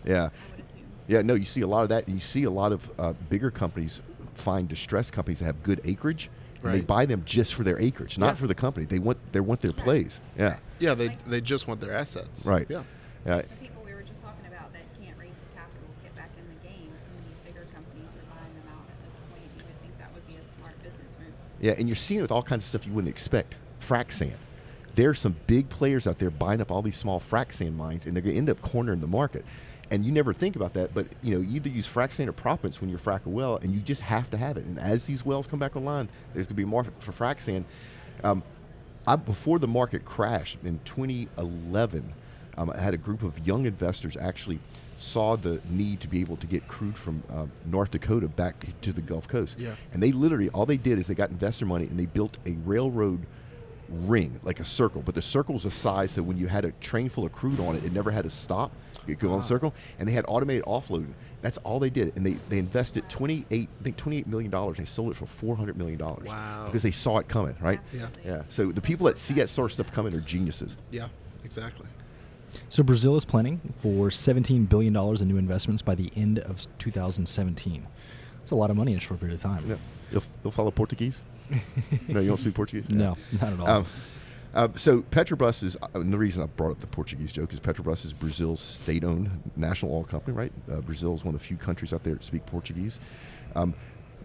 Yeah. 0.06 0.14
I 0.14 0.22
would 0.56 0.64
assume. 0.64 0.82
Yeah, 1.08 1.22
no, 1.22 1.34
you 1.34 1.44
see 1.44 1.60
a 1.60 1.66
lot 1.66 1.82
of 1.82 1.88
that, 1.90 2.08
you 2.08 2.20
see 2.20 2.44
a 2.44 2.50
lot 2.50 2.72
of 2.72 2.90
uh, 2.98 3.12
bigger 3.28 3.50
companies 3.50 4.00
find 4.34 4.68
distressed 4.68 5.12
companies 5.12 5.38
that 5.40 5.46
have 5.46 5.62
good 5.62 5.80
acreage, 5.84 6.28
and 6.62 6.74
they 6.74 6.80
buy 6.80 7.06
them 7.06 7.22
just 7.24 7.54
for 7.54 7.62
their 7.62 7.78
acreage, 7.80 8.18
not 8.18 8.26
Yeah. 8.28 8.34
for 8.34 8.46
the 8.46 8.54
company. 8.54 8.86
They 8.86 8.98
want 8.98 9.18
they 9.32 9.40
want 9.40 9.60
their 9.60 9.72
plays. 9.72 10.20
Yeah, 10.38 10.56
Yeah, 10.80 10.94
they 10.94 11.16
they 11.26 11.40
just 11.40 11.66
want 11.68 11.80
their 11.80 11.92
assets. 11.92 12.44
right. 12.44 12.66
Yeah. 12.68 12.82
Yeah, 13.24 13.42
The 13.42 13.48
people 13.60 13.82
we 13.84 13.92
were 13.94 14.02
just 14.02 14.20
talking 14.22 14.46
about 14.46 14.72
that 14.72 14.82
can't 15.00 15.16
raise 15.18 15.30
the 15.34 15.58
capital 15.58 15.86
to 15.88 16.02
get 16.04 16.14
back 16.16 16.30
in 16.38 16.44
the 16.46 16.68
game, 16.68 16.90
some 17.02 17.16
of 17.18 17.24
these 17.26 17.38
bigger 17.52 17.66
companies 17.74 18.06
are 18.14 18.28
buying 18.34 18.54
them 18.54 18.68
out 18.70 18.86
at 18.86 18.98
this 19.02 19.14
point. 19.30 19.42
You 19.58 19.64
would 19.66 19.80
think 19.82 19.98
that 19.98 20.12
would 20.14 20.26
be 20.28 20.34
a 20.36 20.44
smart 20.58 20.74
business 20.82 21.12
move. 21.18 21.32
yeah, 21.60 21.72
and 21.78 21.88
you're 21.88 21.96
seeing 21.96 22.18
it 22.18 22.22
with 22.22 22.30
all 22.32 22.42
kinds 22.42 22.62
of 22.64 22.68
stuff 22.68 22.86
you 22.86 22.92
wouldn't 22.92 23.10
expect. 23.10 23.54
Frac 23.80 24.12
sand. 24.12 24.36
There's 24.96 25.18
some 25.20 25.36
big 25.46 25.68
players 25.68 26.06
out 26.06 26.18
there 26.18 26.30
buying 26.30 26.60
up 26.60 26.70
all 26.70 26.82
these 26.82 26.96
small 26.96 27.20
frac 27.20 27.52
sand 27.52 27.76
mines, 27.76 28.06
and 28.06 28.14
they're 28.16 28.22
going 28.22 28.34
to 28.34 28.38
end 28.38 28.50
up 28.50 28.60
cornering 28.62 29.00
the 29.00 29.06
market. 29.06 29.44
And 29.90 30.04
you 30.04 30.10
never 30.10 30.32
think 30.32 30.56
about 30.56 30.74
that, 30.74 30.94
but 30.94 31.06
you 31.22 31.34
know, 31.34 31.40
you 31.40 31.56
either 31.56 31.68
use 31.68 31.86
frac 31.88 32.12
sand 32.12 32.28
or 32.28 32.32
proppants 32.32 32.80
when 32.80 32.90
you're 32.90 32.98
frack 32.98 33.24
a 33.24 33.28
well, 33.28 33.56
and 33.56 33.72
you 33.72 33.80
just 33.80 34.02
have 34.02 34.28
to 34.30 34.36
have 34.36 34.56
it. 34.56 34.64
And 34.64 34.80
as 34.80 35.06
these 35.06 35.24
wells 35.24 35.46
come 35.46 35.60
back 35.60 35.76
online, 35.76 36.08
there's 36.34 36.46
going 36.46 36.54
to 36.56 36.62
be 36.62 36.64
more 36.64 36.84
for 36.98 37.12
frac 37.12 37.40
sand. 37.40 37.64
Um, 38.24 38.42
I, 39.06 39.14
before 39.14 39.60
the 39.60 39.68
market 39.68 40.04
crashed 40.04 40.58
in 40.64 40.80
2011, 40.84 42.12
um, 42.58 42.70
I 42.70 42.80
had 42.80 42.94
a 42.94 42.96
group 42.96 43.22
of 43.22 43.46
young 43.46 43.66
investors 43.66 44.16
actually 44.16 44.58
saw 44.98 45.36
the 45.36 45.60
need 45.70 46.00
to 46.00 46.08
be 46.08 46.20
able 46.20 46.36
to 46.38 46.46
get 46.46 46.66
crude 46.68 46.96
from 46.96 47.22
um, 47.30 47.52
North 47.66 47.90
Dakota 47.90 48.28
back 48.28 48.64
to 48.80 48.92
the 48.92 49.02
Gulf 49.02 49.28
Coast. 49.28 49.58
Yeah. 49.58 49.74
And 49.92 50.02
they 50.02 50.10
literally, 50.10 50.48
all 50.50 50.66
they 50.66 50.78
did 50.78 50.98
is 50.98 51.06
they 51.06 51.14
got 51.14 51.30
investor 51.30 51.66
money 51.66 51.84
and 51.84 51.98
they 51.98 52.06
built 52.06 52.38
a 52.46 52.52
railroad 52.64 53.26
ring, 53.88 54.40
like 54.42 54.60
a 54.60 54.64
circle. 54.64 55.02
But 55.02 55.14
the 55.14 55.22
circle 55.22 55.54
was 55.54 55.64
a 55.64 55.70
size 55.70 56.12
so 56.12 56.22
when 56.22 56.36
you 56.38 56.46
had 56.48 56.64
a 56.64 56.72
train 56.72 57.08
full 57.08 57.24
of 57.24 57.32
crude 57.32 57.60
on 57.60 57.76
it, 57.76 57.84
it 57.84 57.92
never 57.92 58.10
had 58.10 58.24
to 58.24 58.30
stop. 58.30 58.72
It 59.06 59.20
go 59.20 59.30
on 59.32 59.40
the 59.40 59.46
circle, 59.46 59.72
and 60.00 60.08
they 60.08 60.12
had 60.12 60.24
automated 60.26 60.64
offloading. 60.64 61.12
That's 61.40 61.58
all 61.58 61.78
they 61.78 61.90
did, 61.90 62.16
and 62.16 62.26
they, 62.26 62.38
they 62.48 62.58
invested 62.58 63.08
twenty 63.08 63.46
eight, 63.52 63.68
I 63.80 63.84
think 63.84 63.96
twenty 63.96 64.18
eight 64.18 64.26
million 64.26 64.50
dollars. 64.50 64.78
They 64.78 64.84
sold 64.84 65.12
it 65.12 65.16
for 65.16 65.26
four 65.26 65.54
hundred 65.54 65.76
million 65.76 65.98
dollars. 65.98 66.26
Wow. 66.26 66.64
Because 66.66 66.82
they 66.82 66.90
saw 66.90 67.18
it 67.18 67.28
coming, 67.28 67.56
right? 67.60 67.78
Yeah. 67.92 68.08
Yeah. 68.24 68.42
So 68.48 68.72
the 68.72 68.80
people 68.80 69.06
that 69.06 69.16
see 69.16 69.34
that 69.34 69.48
sort 69.48 69.70
of 69.70 69.74
stuff 69.74 69.92
coming 69.92 70.12
are 70.14 70.20
geniuses. 70.20 70.76
Yeah. 70.90 71.06
Exactly. 71.44 71.86
So 72.68 72.82
Brazil 72.82 73.14
is 73.16 73.24
planning 73.24 73.60
for 73.78 74.10
17 74.10 74.64
billion 74.64 74.92
dollars 74.92 75.22
in 75.22 75.28
new 75.28 75.36
investments 75.36 75.82
by 75.82 75.94
the 75.94 76.10
end 76.16 76.40
of 76.40 76.66
2017. 76.78 77.86
That's 78.38 78.50
a 78.50 78.54
lot 78.56 78.70
of 78.70 78.76
money 78.76 78.92
in 78.92 78.98
a 78.98 79.00
short 79.00 79.20
period 79.20 79.36
of 79.36 79.42
time. 79.42 79.64
Yeah. 79.68 79.76
You'll, 80.10 80.22
you'll 80.42 80.50
follow 80.52 80.70
Portuguese? 80.70 81.22
no, 82.08 82.20
you 82.20 82.28
don't 82.28 82.36
speak 82.36 82.54
Portuguese? 82.54 82.90
No, 82.90 83.16
not 83.40 83.52
at 83.52 83.60
all. 83.60 83.68
Um, 83.68 83.86
uh, 84.54 84.68
so 84.74 85.02
Petrobras 85.02 85.62
is, 85.62 85.76
uh, 85.82 85.88
and 85.94 86.10
the 86.10 86.16
reason 86.16 86.42
I 86.42 86.46
brought 86.46 86.70
up 86.70 86.80
the 86.80 86.86
Portuguese 86.86 87.30
joke 87.30 87.52
is 87.52 87.60
Petrobras 87.60 88.06
is 88.06 88.14
Brazil's 88.14 88.60
state-owned 88.60 89.50
national 89.54 89.92
oil 89.92 90.04
company, 90.04 90.34
right? 90.34 90.52
Uh, 90.70 90.80
Brazil 90.80 91.14
is 91.14 91.24
one 91.24 91.34
of 91.34 91.40
the 91.40 91.46
few 91.46 91.58
countries 91.58 91.92
out 91.92 92.04
there 92.04 92.14
that 92.14 92.24
speak 92.24 92.46
Portuguese. 92.46 92.98
Um, 93.54 93.74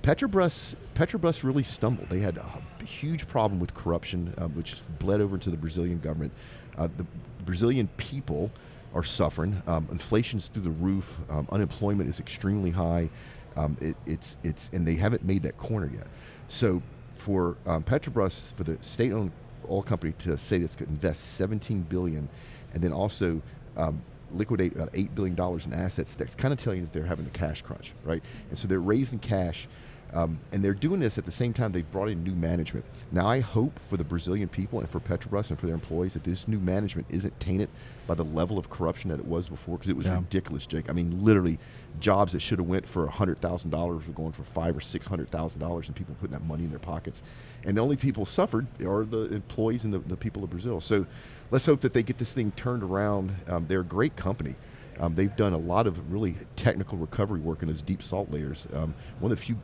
Petrobras, 0.03 0.75
Petrobras 0.95 1.43
really 1.43 1.63
stumbled. 1.63 2.09
They 2.09 2.19
had 2.19 2.37
a 2.37 2.83
huge 2.85 3.27
problem 3.27 3.59
with 3.59 3.73
corruption, 3.73 4.33
uh, 4.37 4.47
which 4.47 4.75
bled 4.99 5.21
over 5.21 5.35
into 5.35 5.49
the 5.49 5.57
Brazilian 5.57 5.99
government. 5.99 6.31
Uh, 6.77 6.87
the 6.97 7.05
Brazilian 7.43 7.89
people 7.97 8.51
are 8.93 9.03
suffering. 9.03 9.61
Um, 9.67 9.87
inflation's 9.91 10.47
through 10.47 10.63
the 10.63 10.69
roof. 10.69 11.19
Um, 11.29 11.47
unemployment 11.51 12.09
is 12.09 12.19
extremely 12.19 12.71
high. 12.71 13.09
Um, 13.55 13.77
it, 13.81 13.95
it's 14.05 14.37
it's 14.43 14.69
and 14.73 14.87
they 14.87 14.95
haven't 14.95 15.23
made 15.23 15.43
that 15.43 15.57
corner 15.57 15.91
yet. 15.93 16.07
So 16.47 16.81
for 17.21 17.55
um, 17.67 17.83
Petrobras, 17.83 18.51
for 18.53 18.63
the 18.63 18.77
state-owned 18.81 19.31
oil 19.69 19.83
company 19.83 20.13
to 20.17 20.35
say 20.39 20.57
that 20.57 20.65
it's 20.65 20.75
going 20.75 20.87
to 20.87 20.93
invest 20.93 21.35
17 21.35 21.83
billion, 21.83 22.27
and 22.73 22.83
then 22.83 22.91
also 22.91 23.43
um, 23.77 24.01
liquidate 24.33 24.73
about 24.73 24.89
eight 24.95 25.13
billion 25.13 25.35
dollars 25.35 25.67
in 25.67 25.73
assets, 25.73 26.15
that's 26.15 26.33
kind 26.33 26.51
of 26.51 26.59
telling 26.59 26.79
you 26.79 26.85
that 26.85 26.93
they're 26.93 27.05
having 27.05 27.27
a 27.27 27.29
cash 27.29 27.61
crunch, 27.61 27.93
right? 28.03 28.23
And 28.49 28.57
so 28.57 28.67
they're 28.67 28.79
raising 28.79 29.19
cash. 29.19 29.67
Um, 30.13 30.39
and 30.51 30.61
they're 30.63 30.73
doing 30.73 30.99
this 30.99 31.17
at 31.17 31.23
the 31.23 31.31
same 31.31 31.53
time 31.53 31.71
they've 31.71 31.89
brought 31.89 32.09
in 32.09 32.21
new 32.21 32.35
management. 32.35 32.83
Now, 33.13 33.27
I 33.27 33.39
hope 33.39 33.79
for 33.79 33.95
the 33.95 34.03
Brazilian 34.03 34.49
people 34.49 34.81
and 34.81 34.89
for 34.89 34.99
Petrobras 34.99 35.49
and 35.49 35.57
for 35.57 35.67
their 35.67 35.75
employees 35.75 36.13
that 36.15 36.25
this 36.25 36.49
new 36.49 36.59
management 36.59 37.07
isn't 37.09 37.39
tainted 37.39 37.69
by 38.07 38.15
the 38.15 38.25
level 38.25 38.57
of 38.57 38.69
corruption 38.69 39.09
that 39.11 39.19
it 39.19 39.25
was 39.25 39.47
before, 39.47 39.77
because 39.77 39.89
it 39.89 39.95
was 39.95 40.07
Yeah. 40.07 40.15
ridiculous, 40.15 40.65
Jake. 40.65 40.89
I 40.89 40.93
mean, 40.93 41.23
literally, 41.23 41.59
jobs 42.01 42.33
that 42.33 42.41
should 42.41 42.59
have 42.59 42.67
went 42.67 42.87
for 42.87 43.07
hundred 43.07 43.39
thousand 43.39 43.69
dollars 43.69 44.05
were 44.05 44.13
going 44.13 44.33
for 44.33 44.43
five 44.43 44.75
or 44.75 44.81
six 44.81 45.07
hundred 45.07 45.29
thousand 45.29 45.61
dollars, 45.61 45.87
and 45.87 45.95
people 45.95 46.13
putting 46.19 46.33
that 46.33 46.45
money 46.45 46.65
in 46.65 46.71
their 46.71 46.79
pockets. 46.79 47.23
And 47.63 47.77
the 47.77 47.81
only 47.81 47.95
people 47.95 48.25
suffered 48.25 48.67
are 48.85 49.05
the 49.05 49.33
employees 49.33 49.85
and 49.85 49.93
the, 49.93 49.99
the 49.99 50.17
people 50.17 50.43
of 50.43 50.49
Brazil. 50.49 50.81
So, 50.81 51.05
let's 51.51 51.65
hope 51.65 51.79
that 51.81 51.93
they 51.93 52.03
get 52.03 52.17
this 52.17 52.33
thing 52.33 52.51
turned 52.57 52.83
around. 52.83 53.31
Um, 53.47 53.65
they're 53.69 53.79
a 53.79 53.85
great 53.85 54.17
company. 54.17 54.55
Um, 54.99 55.15
they've 55.15 55.35
done 55.35 55.53
a 55.53 55.57
lot 55.57 55.87
of 55.87 56.11
really 56.11 56.35
technical 56.57 56.97
recovery 56.97 57.39
work 57.39 57.61
in 57.61 57.69
those 57.69 57.81
deep 57.81 58.03
salt 58.03 58.29
layers. 58.29 58.67
Um, 58.73 58.93
one 59.19 59.31
of 59.31 59.37
the 59.37 59.43
few 59.43 59.57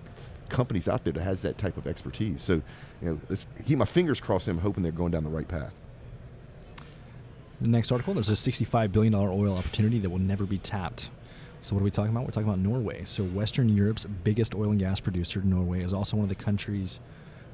companies 0.49 0.87
out 0.87 1.03
there 1.03 1.13
that 1.13 1.23
has 1.23 1.41
that 1.41 1.57
type 1.57 1.77
of 1.77 1.87
expertise. 1.87 2.41
So, 2.41 2.61
you 3.01 3.09
know, 3.09 3.19
let's 3.29 3.45
keep 3.65 3.77
my 3.77 3.85
fingers 3.85 4.19
crossed. 4.19 4.47
I'm 4.47 4.59
hoping 4.59 4.83
they're 4.83 4.91
going 4.91 5.11
down 5.11 5.23
the 5.23 5.29
right 5.29 5.47
path. 5.47 5.73
The 7.59 7.69
next 7.69 7.91
article 7.91 8.13
there's 8.13 8.29
a 8.29 8.33
$65 8.33 8.91
billion 8.91 9.15
oil 9.15 9.55
opportunity 9.57 9.99
that 9.99 10.09
will 10.09 10.19
never 10.19 10.45
be 10.45 10.57
tapped. 10.57 11.09
So, 11.63 11.75
what 11.75 11.81
are 11.81 11.85
we 11.85 11.91
talking 11.91 12.11
about? 12.11 12.23
We're 12.23 12.31
talking 12.31 12.47
about 12.47 12.59
Norway. 12.59 13.03
So, 13.05 13.23
Western 13.23 13.67
Europe's 13.67 14.05
biggest 14.05 14.53
oil 14.55 14.69
and 14.69 14.79
gas 14.79 14.99
producer, 14.99 15.41
Norway, 15.41 15.83
is 15.83 15.93
also 15.93 16.15
one 16.17 16.23
of 16.23 16.29
the 16.29 16.35
countries. 16.35 16.99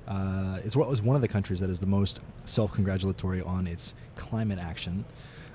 Uh, 0.07 0.59
it's 0.63 0.75
what 0.75 0.89
was 0.89 1.01
one 1.01 1.15
of 1.15 1.21
the 1.21 1.27
countries 1.27 1.62
that 1.62 1.69
is 1.69 1.79
the 1.79 1.85
most 1.85 2.19
self-congratulatory 2.43 3.41
on 3.41 3.65
its 3.65 3.93
climate 4.17 4.59
action, 4.59 5.05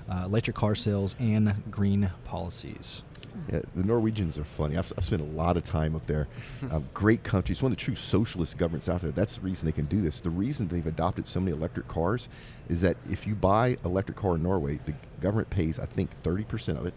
uh, 0.09 0.23
electric 0.25 0.55
car 0.55 0.75
sales, 0.75 1.15
and 1.19 1.53
green 1.71 2.11
policies. 2.25 3.03
Yeah, 3.51 3.61
the 3.75 3.83
Norwegians 3.83 4.37
are 4.37 4.43
funny. 4.43 4.75
I've, 4.75 4.91
I've 4.97 5.05
spent 5.05 5.21
a 5.21 5.25
lot 5.25 5.55
of 5.55 5.63
time 5.63 5.95
up 5.95 6.05
there. 6.07 6.27
Um, 6.71 6.87
great 6.93 7.23
country. 7.23 7.53
It's 7.53 7.61
one 7.63 7.71
of 7.71 7.77
the 7.77 7.83
true 7.83 7.95
socialist 7.95 8.57
governments 8.57 8.87
out 8.89 9.01
there. 9.01 9.11
That's 9.11 9.35
the 9.35 9.41
reason 9.41 9.65
they 9.65 9.71
can 9.71 9.85
do 9.85 10.01
this. 10.01 10.19
The 10.19 10.29
reason 10.29 10.67
they've 10.67 10.85
adopted 10.85 11.27
so 11.27 11.39
many 11.39 11.55
electric 11.55 11.87
cars 11.87 12.27
is 12.67 12.81
that 12.81 12.97
if 13.09 13.25
you 13.25 13.33
buy 13.33 13.77
electric 13.85 14.17
car 14.17 14.35
in 14.35 14.43
Norway, 14.43 14.79
the 14.85 14.93
government 15.21 15.49
pays, 15.49 15.79
I 15.79 15.85
think, 15.85 16.09
30% 16.21 16.77
of 16.77 16.85
it. 16.85 16.93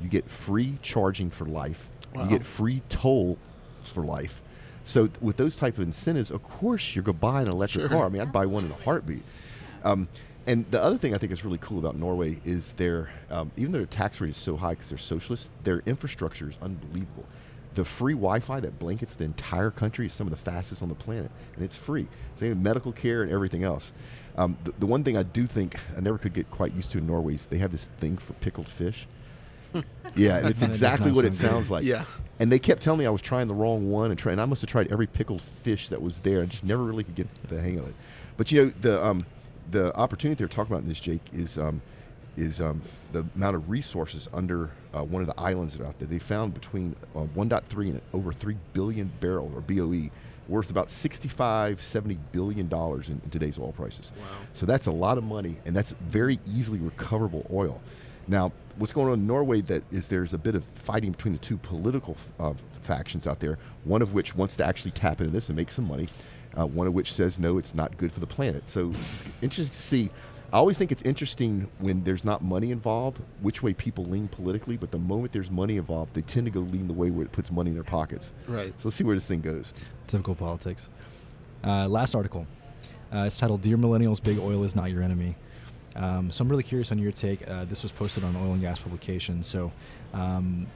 You 0.00 0.08
get 0.08 0.28
free 0.30 0.78
charging 0.82 1.30
for 1.30 1.44
life. 1.44 1.88
Wow. 2.14 2.24
You 2.24 2.30
get 2.30 2.44
free 2.44 2.82
toll 2.88 3.38
for 3.84 4.02
life. 4.02 4.40
So 4.84 5.06
th- 5.06 5.20
with 5.20 5.36
those 5.36 5.54
type 5.56 5.76
of 5.76 5.84
incentives, 5.84 6.30
of 6.32 6.42
course 6.42 6.96
you're 6.96 7.04
going 7.04 7.16
to 7.18 7.20
buy 7.20 7.42
an 7.42 7.48
electric 7.48 7.82
Sure. 7.82 7.98
car. 7.98 8.06
I 8.06 8.08
mean, 8.08 8.22
I'd 8.22 8.32
buy 8.32 8.46
one 8.46 8.64
in 8.64 8.70
a 8.72 8.82
heartbeat. 8.82 9.22
Um, 9.84 10.08
and 10.46 10.64
the 10.70 10.82
other 10.82 10.98
thing 10.98 11.14
I 11.14 11.18
think 11.18 11.32
is 11.32 11.44
really 11.44 11.58
cool 11.58 11.78
about 11.78 11.96
Norway 11.96 12.38
is 12.44 12.72
their, 12.72 13.10
um, 13.30 13.52
even 13.56 13.72
though 13.72 13.78
their 13.78 13.86
tax 13.86 14.20
rate 14.20 14.30
is 14.30 14.36
so 14.36 14.56
high 14.56 14.70
because 14.70 14.88
they're 14.88 14.98
socialist, 14.98 15.48
their 15.64 15.82
infrastructure 15.86 16.48
is 16.50 16.56
unbelievable. 16.60 17.24
The 17.74 17.84
free 17.84 18.12
Wi-Fi 18.14 18.60
that 18.60 18.78
blankets 18.78 19.14
the 19.14 19.24
entire 19.24 19.70
country 19.70 20.06
is 20.06 20.12
some 20.12 20.26
of 20.26 20.30
the 20.30 20.36
fastest 20.36 20.82
on 20.82 20.88
the 20.90 20.94
planet, 20.94 21.30
and 21.54 21.64
it's 21.64 21.76
free. 21.76 22.06
Same 22.36 22.50
with 22.50 22.58
medical 22.58 22.92
care 22.92 23.22
and 23.22 23.32
everything 23.32 23.64
else. 23.64 23.92
Um, 24.36 24.58
the, 24.64 24.72
the 24.80 24.86
one 24.86 25.04
thing 25.04 25.16
I 25.16 25.22
do 25.22 25.46
think 25.46 25.76
I 25.96 26.00
never 26.00 26.18
could 26.18 26.34
get 26.34 26.50
quite 26.50 26.74
used 26.74 26.90
to 26.90 26.98
in 26.98 27.06
Norway 27.06 27.34
is 27.34 27.46
they 27.46 27.58
have 27.58 27.72
this 27.72 27.86
thing 27.98 28.18
for 28.18 28.34
pickled 28.34 28.68
fish. 28.68 29.06
yeah, 30.16 30.36
and 30.38 30.48
it's 30.48 30.60
That 30.60 30.68
exactly 30.68 31.06
not 31.06 31.16
what 31.16 31.24
it 31.24 31.34
sound 31.34 31.50
good. 31.50 31.54
sounds 31.54 31.70
like. 31.70 31.84
Yeah. 31.84 32.04
And 32.38 32.52
they 32.52 32.58
kept 32.58 32.82
telling 32.82 32.98
me 32.98 33.06
I 33.06 33.10
was 33.10 33.22
trying 33.22 33.48
the 33.48 33.54
wrong 33.54 33.90
one, 33.90 34.10
and, 34.10 34.18
try, 34.18 34.32
and 34.32 34.40
I 34.40 34.44
must 34.44 34.60
have 34.60 34.68
tried 34.70 34.92
every 34.92 35.06
pickled 35.06 35.40
fish 35.40 35.88
that 35.88 36.02
was 36.02 36.18
there, 36.20 36.40
and 36.40 36.50
just 36.50 36.64
never 36.64 36.82
really 36.82 37.04
could 37.04 37.14
get 37.14 37.28
the 37.48 37.60
hang 37.60 37.78
of 37.78 37.88
it. 37.88 37.94
But 38.36 38.52
you 38.52 38.66
know, 38.66 38.72
the 38.82 39.02
um, 39.02 39.24
the 39.72 39.94
opportunity 39.96 40.38
they're 40.38 40.48
talking 40.48 40.72
about 40.72 40.82
in 40.82 40.88
this, 40.88 41.00
Jake, 41.00 41.22
is 41.32 41.58
um, 41.58 41.82
is 42.36 42.60
um, 42.60 42.80
the 43.12 43.26
amount 43.36 43.56
of 43.56 43.68
resources 43.68 44.28
under 44.32 44.70
uh, 44.94 45.02
one 45.02 45.20
of 45.20 45.28
the 45.28 45.38
islands 45.38 45.76
that 45.76 45.82
are 45.82 45.86
out 45.86 45.98
there. 45.98 46.08
They 46.08 46.18
found 46.18 46.54
between 46.54 46.96
uh, 47.14 47.20
1.3 47.36 47.90
and 47.90 48.00
over 48.14 48.32
3 48.32 48.56
billion 48.72 49.12
barrel 49.20 49.52
or 49.54 49.60
BOE, 49.60 50.10
worth 50.48 50.70
about 50.70 50.90
65, 50.90 51.80
70 51.80 52.18
billion 52.32 52.68
dollars 52.68 53.08
in, 53.08 53.20
in 53.24 53.30
today's 53.30 53.58
oil 53.58 53.72
prices. 53.72 54.12
Wow. 54.18 54.26
So 54.54 54.64
that's 54.64 54.86
a 54.86 54.90
lot 54.90 55.18
of 55.18 55.24
money, 55.24 55.56
and 55.66 55.76
that's 55.76 55.92
very 55.92 56.38
easily 56.46 56.78
recoverable 56.78 57.46
oil. 57.52 57.80
Now, 58.28 58.52
what's 58.76 58.92
going 58.92 59.08
on 59.08 59.14
in 59.14 59.26
Norway 59.26 59.60
that 59.62 59.82
is 59.90 60.08
there's 60.08 60.32
a 60.32 60.38
bit 60.38 60.54
of 60.54 60.64
fighting 60.64 61.12
between 61.12 61.32
the 61.34 61.40
two 61.40 61.56
political 61.58 62.16
uh, 62.38 62.54
factions 62.80 63.26
out 63.26 63.40
there. 63.40 63.58
One 63.84 64.00
of 64.00 64.14
which 64.14 64.34
wants 64.34 64.56
to 64.56 64.64
actually 64.64 64.92
tap 64.92 65.20
into 65.20 65.32
this 65.32 65.48
and 65.48 65.56
make 65.56 65.70
some 65.70 65.86
money. 65.86 66.08
Uh, 66.58 66.66
one 66.66 66.86
of 66.86 66.92
which 66.92 67.12
says 67.12 67.38
no, 67.38 67.58
it's 67.58 67.74
not 67.74 67.96
good 67.96 68.12
for 68.12 68.20
the 68.20 68.26
planet. 68.26 68.68
So 68.68 68.92
it's 69.12 69.24
interesting 69.40 69.66
to 69.66 69.72
see. 69.82 70.10
I 70.52 70.56
always 70.58 70.76
think 70.76 70.92
it's 70.92 71.00
interesting 71.02 71.66
when 71.78 72.04
there's 72.04 72.24
not 72.26 72.42
money 72.42 72.72
involved, 72.72 73.18
which 73.40 73.62
way 73.62 73.72
people 73.72 74.04
lean 74.04 74.28
politically. 74.28 74.76
But 74.76 74.90
the 74.90 74.98
moment 74.98 75.32
there's 75.32 75.50
money 75.50 75.78
involved, 75.78 76.12
they 76.12 76.20
tend 76.20 76.44
to 76.44 76.50
go 76.50 76.60
lean 76.60 76.88
the 76.88 76.92
way 76.92 77.10
where 77.10 77.24
it 77.24 77.32
puts 77.32 77.50
money 77.50 77.70
in 77.70 77.74
their 77.74 77.84
pockets. 77.84 78.32
Right. 78.46 78.74
So 78.78 78.88
let's 78.88 78.96
see 78.96 79.04
where 79.04 79.14
this 79.16 79.26
thing 79.26 79.40
goes. 79.40 79.72
Typical 80.08 80.34
politics. 80.34 80.90
Uh, 81.64 81.88
last 81.88 82.14
article. 82.14 82.46
Uh, 83.10 83.24
it's 83.26 83.36
titled 83.38 83.62
"Dear 83.62 83.78
Millennials, 83.78 84.22
Big 84.22 84.38
Oil 84.38 84.62
is 84.64 84.76
Not 84.76 84.90
Your 84.90 85.02
Enemy." 85.02 85.36
Um, 85.96 86.30
so 86.30 86.42
I'm 86.42 86.48
really 86.50 86.62
curious 86.62 86.90
on 86.92 86.98
your 86.98 87.12
take. 87.12 87.46
Uh, 87.48 87.64
this 87.64 87.82
was 87.82 87.92
posted 87.92 88.24
on 88.24 88.36
Oil 88.36 88.52
and 88.52 88.60
Gas 88.60 88.78
Publication. 88.78 89.42
So 89.42 89.72
um, 90.12 90.66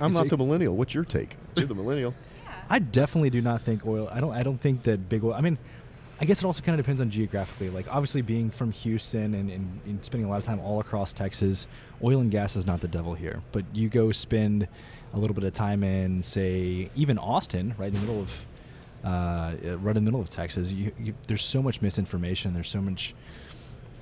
I'm 0.00 0.12
not 0.12 0.26
a- 0.26 0.28
the 0.28 0.36
millennial. 0.36 0.76
What's 0.76 0.94
your 0.94 1.04
take? 1.04 1.36
You're 1.56 1.66
the 1.66 1.74
millennial. 1.74 2.14
I 2.72 2.78
definitely 2.78 3.28
do 3.28 3.42
not 3.42 3.60
think 3.60 3.84
oil. 3.84 4.08
I 4.10 4.20
don't. 4.20 4.32
I 4.32 4.42
don't 4.42 4.58
think 4.58 4.84
that 4.84 5.06
big 5.10 5.22
oil. 5.22 5.34
I 5.34 5.42
mean, 5.42 5.58
I 6.18 6.24
guess 6.24 6.38
it 6.38 6.46
also 6.46 6.62
kind 6.62 6.80
of 6.80 6.82
depends 6.82 7.02
on 7.02 7.10
geographically. 7.10 7.68
Like 7.68 7.86
obviously, 7.90 8.22
being 8.22 8.50
from 8.50 8.72
Houston 8.72 9.34
and, 9.34 9.50
and, 9.50 9.80
and 9.84 10.02
spending 10.02 10.26
a 10.26 10.30
lot 10.30 10.38
of 10.38 10.44
time 10.44 10.58
all 10.58 10.80
across 10.80 11.12
Texas, 11.12 11.66
oil 12.02 12.20
and 12.20 12.30
gas 12.30 12.56
is 12.56 12.64
not 12.64 12.80
the 12.80 12.88
devil 12.88 13.12
here. 13.12 13.42
But 13.52 13.66
you 13.74 13.90
go 13.90 14.10
spend 14.10 14.68
a 15.12 15.18
little 15.18 15.34
bit 15.34 15.44
of 15.44 15.52
time 15.52 15.84
in, 15.84 16.22
say, 16.22 16.88
even 16.96 17.18
Austin, 17.18 17.74
right 17.76 17.88
in 17.88 17.94
the 17.94 18.00
middle 18.00 18.22
of, 18.22 18.46
uh, 19.04 19.76
right 19.76 19.94
in 19.94 20.02
the 20.02 20.10
middle 20.10 20.22
of 20.22 20.30
Texas. 20.30 20.72
You, 20.72 20.92
you, 20.98 21.14
there's 21.26 21.44
so 21.44 21.60
much 21.62 21.82
misinformation. 21.82 22.54
There's 22.54 22.70
so 22.70 22.80
much. 22.80 23.14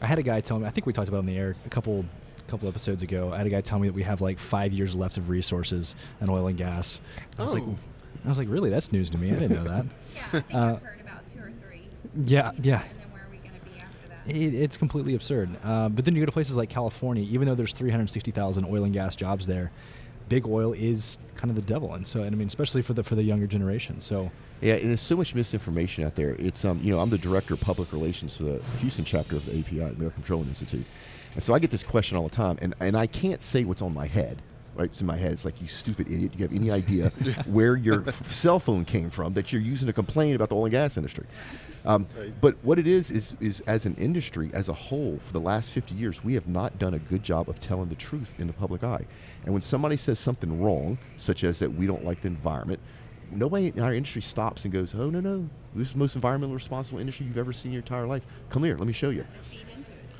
I 0.00 0.06
had 0.06 0.20
a 0.20 0.22
guy 0.22 0.42
tell 0.42 0.60
me. 0.60 0.66
I 0.66 0.70
think 0.70 0.86
we 0.86 0.92
talked 0.92 1.08
about 1.08 1.18
on 1.18 1.26
the 1.26 1.36
air 1.36 1.56
a 1.66 1.68
couple 1.70 2.04
couple 2.46 2.68
episodes 2.68 3.02
ago. 3.02 3.32
I 3.32 3.38
had 3.38 3.48
a 3.48 3.50
guy 3.50 3.62
tell 3.62 3.80
me 3.80 3.88
that 3.88 3.94
we 3.94 4.04
have 4.04 4.20
like 4.20 4.38
five 4.38 4.72
years 4.72 4.94
left 4.94 5.18
of 5.18 5.28
resources 5.28 5.96
in 6.20 6.30
oil 6.30 6.46
and 6.46 6.56
gas. 6.56 7.00
I 7.36 7.42
was 7.42 7.52
like, 7.52 7.64
Oh. 7.64 7.76
I 8.24 8.28
was 8.28 8.38
like, 8.38 8.48
really? 8.48 8.70
That's 8.70 8.92
news 8.92 9.10
to 9.10 9.18
me. 9.18 9.28
I 9.30 9.34
didn't 9.36 9.52
know 9.56 9.64
that. 9.64 9.84
Yeah, 10.14 10.22
I 10.26 10.30
think 10.30 10.54
Uh, 10.54 10.58
I've 10.58 10.82
heard 10.82 11.00
about 11.00 11.22
two 11.32 11.40
or 11.40 11.52
three. 11.66 11.82
Yeah, 12.26 12.52
yeah. 12.62 12.82
And 12.82 13.00
then 13.00 13.10
where 13.12 13.22
are 13.22 13.30
we 13.30 13.38
going 13.38 13.58
to 13.58 13.64
be 13.64 13.80
after 13.80 14.08
that? 14.08 14.36
It, 14.36 14.54
it's 14.54 14.76
completely 14.76 15.14
absurd. 15.14 15.50
Uh, 15.64 15.88
but 15.88 16.04
then 16.04 16.14
you 16.14 16.20
go 16.22 16.26
to 16.26 16.32
places 16.32 16.56
like 16.56 16.68
California, 16.68 17.26
even 17.30 17.48
though 17.48 17.54
there's 17.54 17.72
360,000 17.72 18.64
oil 18.64 18.84
and 18.84 18.92
gas 18.92 19.16
jobs 19.16 19.46
there, 19.46 19.70
big 20.28 20.46
oil 20.46 20.72
is 20.72 21.18
kind 21.34 21.50
of 21.50 21.56
the 21.56 21.62
devil. 21.62 21.94
And 21.94 22.06
so, 22.06 22.22
and 22.22 22.34
I 22.34 22.38
mean, 22.38 22.48
especially 22.48 22.82
for 22.82 22.92
the 22.92 23.02
for 23.02 23.14
the 23.14 23.22
younger 23.22 23.46
generation. 23.46 24.00
So, 24.00 24.30
Yeah, 24.60 24.74
and 24.74 24.88
there's 24.90 25.00
so 25.00 25.16
much 25.16 25.34
misinformation 25.34 26.04
out 26.04 26.14
there. 26.16 26.34
It's 26.38 26.64
um, 26.64 26.80
you 26.82 26.92
know, 26.92 27.00
I'm 27.00 27.10
the 27.10 27.18
director 27.18 27.54
of 27.54 27.60
public 27.60 27.92
relations 27.92 28.36
for 28.36 28.42
the 28.44 28.62
Houston 28.80 29.04
chapter 29.04 29.36
of 29.36 29.46
the 29.46 29.58
API, 29.58 29.78
the 29.78 29.86
American 29.96 30.22
Petroleum 30.22 30.48
Institute, 30.48 30.84
and 31.34 31.42
so 31.42 31.54
I 31.54 31.58
get 31.58 31.70
this 31.70 31.82
question 31.82 32.16
all 32.18 32.24
the 32.28 32.36
time, 32.36 32.58
and 32.60 32.74
and 32.80 32.96
I 32.96 33.06
can't 33.06 33.40
say 33.42 33.64
what's 33.64 33.80
on 33.82 33.94
my 33.94 34.06
head. 34.06 34.42
Right, 34.80 34.88
it's 34.90 35.02
in 35.02 35.06
my 35.06 35.18
head. 35.18 35.32
It's 35.32 35.44
like 35.44 35.60
you 35.60 35.68
stupid 35.68 36.10
idiot. 36.10 36.32
Do 36.32 36.38
you 36.38 36.44
have 36.44 36.54
any 36.54 36.70
idea 36.70 37.10
where 37.46 37.76
your 37.76 38.10
cell 38.30 38.58
phone 38.58 38.86
came 38.86 39.10
from 39.10 39.34
that 39.34 39.52
you're 39.52 39.60
using 39.60 39.86
to 39.88 39.92
complain 39.92 40.34
about 40.34 40.48
the 40.48 40.54
oil 40.54 40.64
and 40.64 40.72
gas 40.72 40.96
industry? 40.96 41.26
Um, 41.84 42.06
Right. 42.16 42.32
But 42.40 42.56
what 42.62 42.78
it 42.78 42.86
is 42.86 43.10
is 43.10 43.36
is 43.40 43.60
as 43.66 43.84
an 43.84 43.94
industry 43.96 44.50
as 44.54 44.70
a 44.70 44.72
whole, 44.72 45.18
for 45.18 45.34
the 45.34 45.40
last 45.40 45.72
50 45.72 45.94
years, 45.94 46.24
we 46.24 46.32
have 46.32 46.48
not 46.48 46.78
done 46.78 46.94
a 46.94 46.98
good 46.98 47.22
job 47.22 47.50
of 47.50 47.60
telling 47.60 47.90
the 47.90 47.94
truth 47.94 48.34
in 48.38 48.46
the 48.46 48.54
public 48.54 48.82
eye. 48.82 49.04
And 49.44 49.52
when 49.52 49.60
somebody 49.60 49.98
says 49.98 50.18
something 50.18 50.62
wrong, 50.62 50.96
such 51.18 51.44
as 51.44 51.58
that 51.58 51.74
we 51.74 51.86
don't 51.86 52.02
like 52.06 52.22
the 52.22 52.28
environment, 52.28 52.80
nobody 53.30 53.66
in 53.76 53.80
our 53.80 53.92
industry 53.92 54.22
stops 54.22 54.64
and 54.64 54.72
goes, 54.72 54.94
"Oh 54.94 55.10
no, 55.10 55.20
no, 55.20 55.46
this 55.74 55.88
is 55.88 55.92
the 55.92 55.98
most 55.98 56.18
environmentally 56.18 56.54
responsible 56.54 57.00
industry 57.00 57.26
you've 57.26 57.36
ever 57.36 57.52
seen 57.52 57.72
in 57.72 57.74
your 57.74 57.82
entire 57.82 58.06
life. 58.06 58.24
Come 58.48 58.64
here, 58.64 58.78
let 58.78 58.86
me 58.86 58.94
show 58.94 59.10
you." 59.10 59.26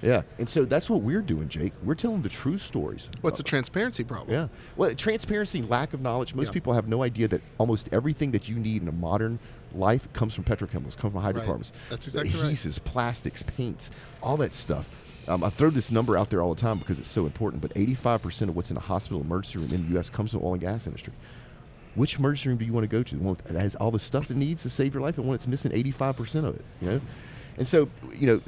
Feed 0.00 0.06
into 0.06 0.16
it. 0.16 0.26
Yeah, 0.28 0.38
and 0.38 0.48
so 0.48 0.64
that's 0.64 0.88
what 0.90 1.02
we're 1.02 1.22
doing, 1.22 1.48
Jake. 1.48 1.72
We're 1.82 1.94
telling 1.94 2.22
the 2.22 2.28
true 2.28 2.58
stories. 2.58 3.10
What's 3.20 3.36
the 3.38 3.42
transparency 3.42 4.04
problem? 4.04 4.32
Yeah. 4.32 4.48
Well, 4.76 4.94
transparency, 4.94 5.62
lack 5.62 5.92
of 5.92 6.00
knowledge. 6.00 6.34
Most 6.34 6.46
Yeah. 6.48 6.52
people 6.52 6.72
have 6.72 6.88
no 6.88 7.02
idea 7.02 7.28
that 7.28 7.42
almost 7.58 7.88
everything 7.92 8.30
that 8.32 8.48
you 8.48 8.56
need 8.58 8.82
in 8.82 8.88
a 8.88 8.92
modern 8.92 9.38
life 9.74 10.12
comes 10.12 10.34
from 10.34 10.44
petrochemicals, 10.44 10.96
comes 10.96 11.12
from 11.12 11.22
hydrocarbons. 11.22 11.72
That's 11.90 12.06
exactly 12.06 12.32
right. 12.40 12.52
Adhesives, 12.52 12.82
plastics, 12.82 13.42
paints, 13.42 13.90
all 14.22 14.36
that 14.38 14.54
stuff. 14.54 15.06
Um, 15.28 15.44
I 15.44 15.50
throw 15.50 15.70
this 15.70 15.90
number 15.92 16.16
out 16.18 16.30
there 16.30 16.42
all 16.42 16.54
the 16.54 16.60
time 16.60 16.78
because 16.78 16.98
it's 16.98 17.08
so 17.10 17.24
important. 17.26 17.62
But 17.62 17.72
85% 17.76 18.48
of 18.48 18.56
what's 18.56 18.70
in 18.70 18.76
a 18.76 18.80
hospital 18.80 19.20
emergency 19.20 19.58
room 19.58 19.72
in 19.72 19.86
the 19.86 19.92
U.S. 19.94 20.08
comes 20.10 20.32
from 20.32 20.40
the 20.40 20.46
oil 20.46 20.52
and 20.54 20.60
gas 20.60 20.86
industry. 20.86 21.12
Which 21.94 22.18
emergency 22.18 22.48
room 22.48 22.58
do 22.58 22.64
you 22.64 22.72
want 22.72 22.84
to 22.84 22.88
go 22.88 23.02
to? 23.02 23.16
The 23.16 23.22
one 23.22 23.36
that 23.44 23.60
has 23.60 23.74
all 23.76 23.90
the 23.90 23.98
stuff 23.98 24.30
it 24.30 24.36
needs 24.36 24.62
to 24.62 24.70
save 24.70 24.94
your 24.94 25.02
life, 25.02 25.18
and 25.18 25.26
one 25.26 25.36
that's 25.36 25.46
missing 25.46 25.72
85% 25.72 26.46
of 26.46 26.56
it. 26.56 26.64
You 26.80 26.88
know, 26.90 27.00
and 27.58 27.68
so 27.68 27.88
you 28.16 28.26
know. 28.26 28.40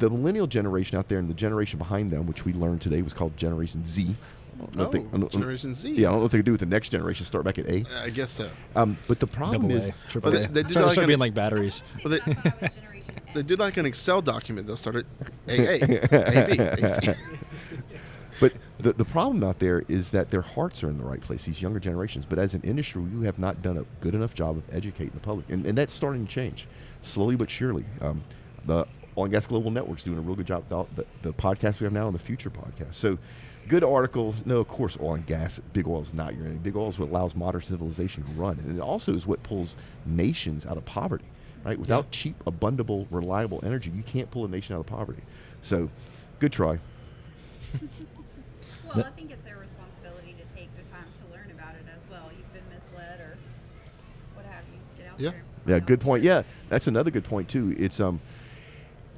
Th- 0.00 0.10
the 0.10 0.10
millennial 0.10 0.46
generation 0.46 0.98
out 0.98 1.08
there 1.08 1.18
and 1.18 1.28
the 1.28 1.34
generation 1.34 1.78
behind 1.78 2.10
them, 2.10 2.26
which 2.26 2.44
we 2.44 2.52
learned 2.52 2.80
today 2.80 3.02
was 3.02 3.12
called 3.12 3.36
Generation 3.36 3.84
Z. 3.84 4.14
I 4.62 4.64
don't 4.64 4.76
know 4.76 4.84
if 4.84 4.90
they- 4.92 4.98
Oh, 4.98 5.18
don't- 5.18 5.30
Generation 5.32 5.74
Z. 5.74 5.92
Yeah, 5.92 6.08
I 6.08 6.12
don't 6.12 6.20
know 6.20 6.26
if 6.26 6.32
they 6.32 6.38
could 6.38 6.44
do 6.46 6.52
with 6.52 6.60
the 6.60 6.66
next 6.66 6.90
generation. 6.90 7.24
Start 7.26 7.44
back 7.44 7.58
at 7.58 7.66
A. 7.66 7.84
I 8.02 8.10
guess 8.10 8.30
so. 8.30 8.50
Um, 8.76 8.96
but 9.08 9.18
the 9.20 9.26
problem 9.26 9.62
double 9.68 9.76
is, 9.76 9.88
A, 9.88 10.18
Well, 10.20 10.32
they- 10.32 10.46
they 10.46 10.62
did 10.62 10.70
start, 10.70 10.86
like 10.86 10.92
start 10.92 11.04
an- 11.04 11.08
being 11.08 11.18
like 11.18 11.34
batteries. 11.34 11.82
Well, 12.04 12.10
they- 12.12 12.18
That 12.32 12.60
was 12.60 12.74
Generation 12.74 13.04
They 13.34 13.40
X. 13.40 13.48
do 13.48 13.56
like 13.56 13.76
an 13.76 13.86
Excel 13.86 14.20
document. 14.22 14.66
They'll 14.66 14.76
start 14.76 14.96
at 14.96 15.04
AA, 15.48 15.52
AB, 15.52 16.84
AC. 16.84 17.12
but 18.40 18.52
the, 18.78 18.92
the 18.92 19.04
problem 19.04 19.42
out 19.44 19.58
there 19.60 19.82
is 19.88 20.10
that 20.10 20.30
their 20.30 20.40
hearts 20.42 20.82
are 20.82 20.88
in 20.90 20.98
the 20.98 21.04
right 21.04 21.20
place, 21.20 21.44
these 21.44 21.60
younger 21.62 21.78
generations. 21.80 22.24
But 22.28 22.38
as 22.38 22.54
an 22.54 22.62
industry, 22.62 23.00
we 23.02 23.24
have 23.26 23.38
not 23.38 23.62
done 23.62 23.76
a 23.78 23.84
good 24.00 24.14
enough 24.14 24.34
job 24.34 24.56
of 24.56 24.64
educating 24.74 25.12
the 25.14 25.20
public. 25.20 25.48
And, 25.48 25.64
and 25.66 25.76
that's 25.78 25.92
starting 25.92 26.26
to 26.26 26.30
change, 26.32 26.66
slowly 27.02 27.36
but 27.36 27.50
surely. 27.50 27.84
Um, 28.00 28.24
the 28.66 28.86
Oil 29.18 29.24
and 29.24 29.32
Gas 29.32 29.46
Global 29.46 29.70
Network's 29.70 30.04
doing 30.04 30.18
a 30.18 30.20
real 30.20 30.36
good 30.36 30.46
job 30.46 30.62
with 30.64 30.72
all 30.72 30.88
the, 30.96 31.04
the 31.22 31.32
podcast 31.32 31.80
we 31.80 31.84
have 31.84 31.92
now 31.92 32.06
and 32.06 32.14
the 32.14 32.18
future 32.22 32.50
podcast. 32.50 32.94
So, 32.94 33.18
good 33.68 33.82
article. 33.84 34.34
No, 34.44 34.58
of 34.58 34.68
course, 34.68 34.96
oil 35.00 35.14
and 35.14 35.26
gas, 35.26 35.60
big 35.72 35.86
oil 35.88 36.02
is 36.02 36.14
not 36.14 36.34
your 36.34 36.44
enemy. 36.44 36.60
Big 36.62 36.76
oil 36.76 36.88
is 36.88 36.98
what 36.98 37.10
allows 37.10 37.34
modern 37.34 37.60
civilization 37.62 38.22
to 38.24 38.30
run. 38.32 38.58
And 38.60 38.78
it 38.78 38.80
also 38.80 39.14
is 39.14 39.26
what 39.26 39.42
pulls 39.42 39.74
nations 40.06 40.64
out 40.64 40.76
of 40.76 40.84
poverty, 40.84 41.24
right? 41.64 41.78
Without 41.78 42.10
cheap, 42.12 42.42
abundable, 42.44 43.06
reliable 43.10 43.60
energy, 43.64 43.90
you 43.90 44.02
can't 44.02 44.30
pull 44.30 44.44
a 44.44 44.48
nation 44.48 44.74
out 44.76 44.80
of 44.80 44.86
poverty. 44.86 45.22
So, 45.62 45.90
good 46.38 46.52
try. 46.52 46.78
Well, 48.86 48.96
That- 48.96 49.06
I 49.06 49.10
think 49.10 49.30
it's 49.30 49.44
their 49.44 49.56
responsibility 49.58 50.34
to 50.34 50.56
take 50.56 50.68
the 50.76 50.82
time 50.92 51.04
to 51.20 51.32
learn 51.32 51.48
about 51.52 51.74
it 51.74 51.84
as 51.94 52.10
well. 52.10 52.28
You've 52.36 52.52
been 52.52 52.62
misled 52.74 53.20
or 53.20 53.36
what 54.34 54.44
have 54.46 54.64
you. 54.72 54.80
Get 54.98 55.12
out 55.12 55.20
Yeah. 55.20 55.30
there. 55.30 55.42
Yeah, 55.66 55.78
good 55.78 56.00
point. 56.00 56.24
Yeah, 56.24 56.42
that's 56.68 56.88
another 56.88 57.12
good 57.12 57.22
point 57.22 57.48
too. 57.48 57.72
It's 57.78 58.00
um, 58.00 58.20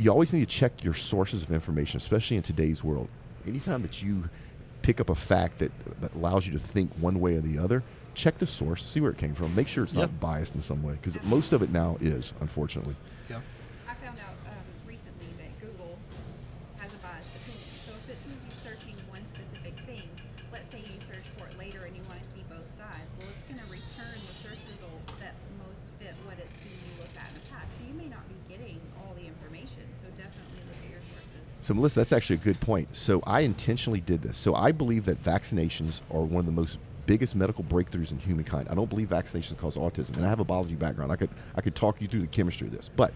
you 0.03 0.11
always 0.11 0.33
need 0.33 0.41
to 0.41 0.47
check 0.47 0.83
your 0.83 0.95
sources 0.95 1.43
of 1.43 1.53
information, 1.53 1.97
especially 1.99 2.37
in 2.37 2.43
today's 2.43 2.83
world. 2.83 3.09
Anytime 3.47 3.83
that 3.83 4.03
you 4.03 4.29
pick 4.83 5.01
up 5.01 5.09
a 5.09 5.15
fact 5.15 5.59
that, 5.61 5.71
that 6.01 6.13
allows 6.15 6.45
you 6.47 6.53
to 6.53 6.59
think 6.59 6.91
one 6.99 7.21
way 7.21 7.37
or 7.37 7.41
the 7.41 7.59
other, 7.59 7.85
check 8.15 8.39
the 8.39 8.47
source, 8.47 8.85
see 8.85 9.01
where 9.01 9.13
it 9.13 9.19
came 9.19 9.35
from, 9.35 9.55
make 9.55 9.69
sure 9.69 9.85
it's 9.85 9.95
Yep. 9.95 10.11
not 10.11 10.21
biased 10.21 10.55
in 10.57 10.63
some 10.63 10.83
way, 10.83 10.95
because 11.01 11.23
most 11.23 11.53
of 11.53 11.63
it 11.63 11.71
now 11.71 11.97
is, 12.01 12.33
unfortunately. 12.41 12.97
Yeah. 13.31 13.41
I 13.89 13.95
found 13.95 14.19
out 14.19 14.35
um, 14.51 14.59
recently 14.87 15.31
that 15.39 15.55
Google 15.63 15.97
has 16.79 16.91
a 16.93 16.97
biased 16.99 17.37
opinion. 17.39 17.63
So 17.87 17.93
if 17.95 18.11
it 18.11 18.19
sees 18.27 18.43
you 18.43 18.55
searching 18.59 18.97
one 19.07 19.23
specific 19.31 19.79
thing, 19.87 20.03
let's 20.51 20.67
say 20.75 20.83
you 20.83 20.99
search 21.07 21.31
for 21.39 21.47
it 21.47 21.55
later 21.59 21.87
and 21.87 21.95
you 21.95 22.03
want 22.11 22.19
to 22.19 22.29
see 22.35 22.43
both 22.51 22.67
sides, 22.75 23.07
well, 23.23 23.31
it's 23.31 23.47
going 23.47 23.63
to 23.63 23.71
return 23.71 24.19
the 24.19 24.35
search 24.43 24.59
results 24.67 25.15
that 25.23 25.39
most 25.63 25.87
fit 26.03 26.15
what 26.27 26.37
it's 26.43 26.53
seen 26.59 26.75
you 26.75 26.95
look 27.07 27.15
at 27.15 27.31
in 27.31 27.39
the 27.39 27.47
past. 27.55 27.71
So 27.79 27.87
you 27.87 27.95
may 27.95 28.11
not 28.11 28.27
be 28.27 28.35
getting 28.51 28.83
all 28.92 28.92
the 28.92 28.92
information. 29.43 29.83
So 30.01 30.09
definitely 30.11 30.63
look 30.67 30.77
at 30.85 30.91
your 30.91 31.01
sources. 31.01 31.41
So, 31.63 31.75
Melissa, 31.75 32.01
that's 32.01 32.13
actually 32.13 32.37
a 32.37 32.45
good 32.45 32.61
point. 32.61 32.95
So, 32.97 33.23
I 33.27 33.41
intentionally 33.41 34.01
did 34.01 34.23
this. 34.23 34.37
So, 34.37 34.55
I 34.55 34.73
believe 34.73 35.05
that 35.07 35.23
vaccinations 35.23 36.01
are 36.11 36.23
one 36.23 36.41
of 36.41 36.47
the 36.47 36.53
most 36.53 36.79
biggest 37.07 37.35
medical 37.35 37.65
breakthroughs 37.65 38.11
in 38.11 38.19
humankind. 38.19 38.69
I 38.71 38.75
don't 38.75 38.89
believe 38.89 39.09
vaccinations 39.09 39.59
cause 39.59 39.77
autism, 39.77 40.17
and 40.17 40.25
I 40.25 40.29
have 40.29 40.41
a 40.41 40.45
biology 40.45 40.75
background. 40.75 41.13
I 41.13 41.17
could 41.17 41.31
I 41.55 41.61
could 41.61 41.75
talk 41.75 42.01
you 42.01 42.09
through 42.09 42.23
the 42.23 42.27
chemistry 42.29 42.69
of 42.69 42.73
this, 42.73 42.91
but 42.95 43.13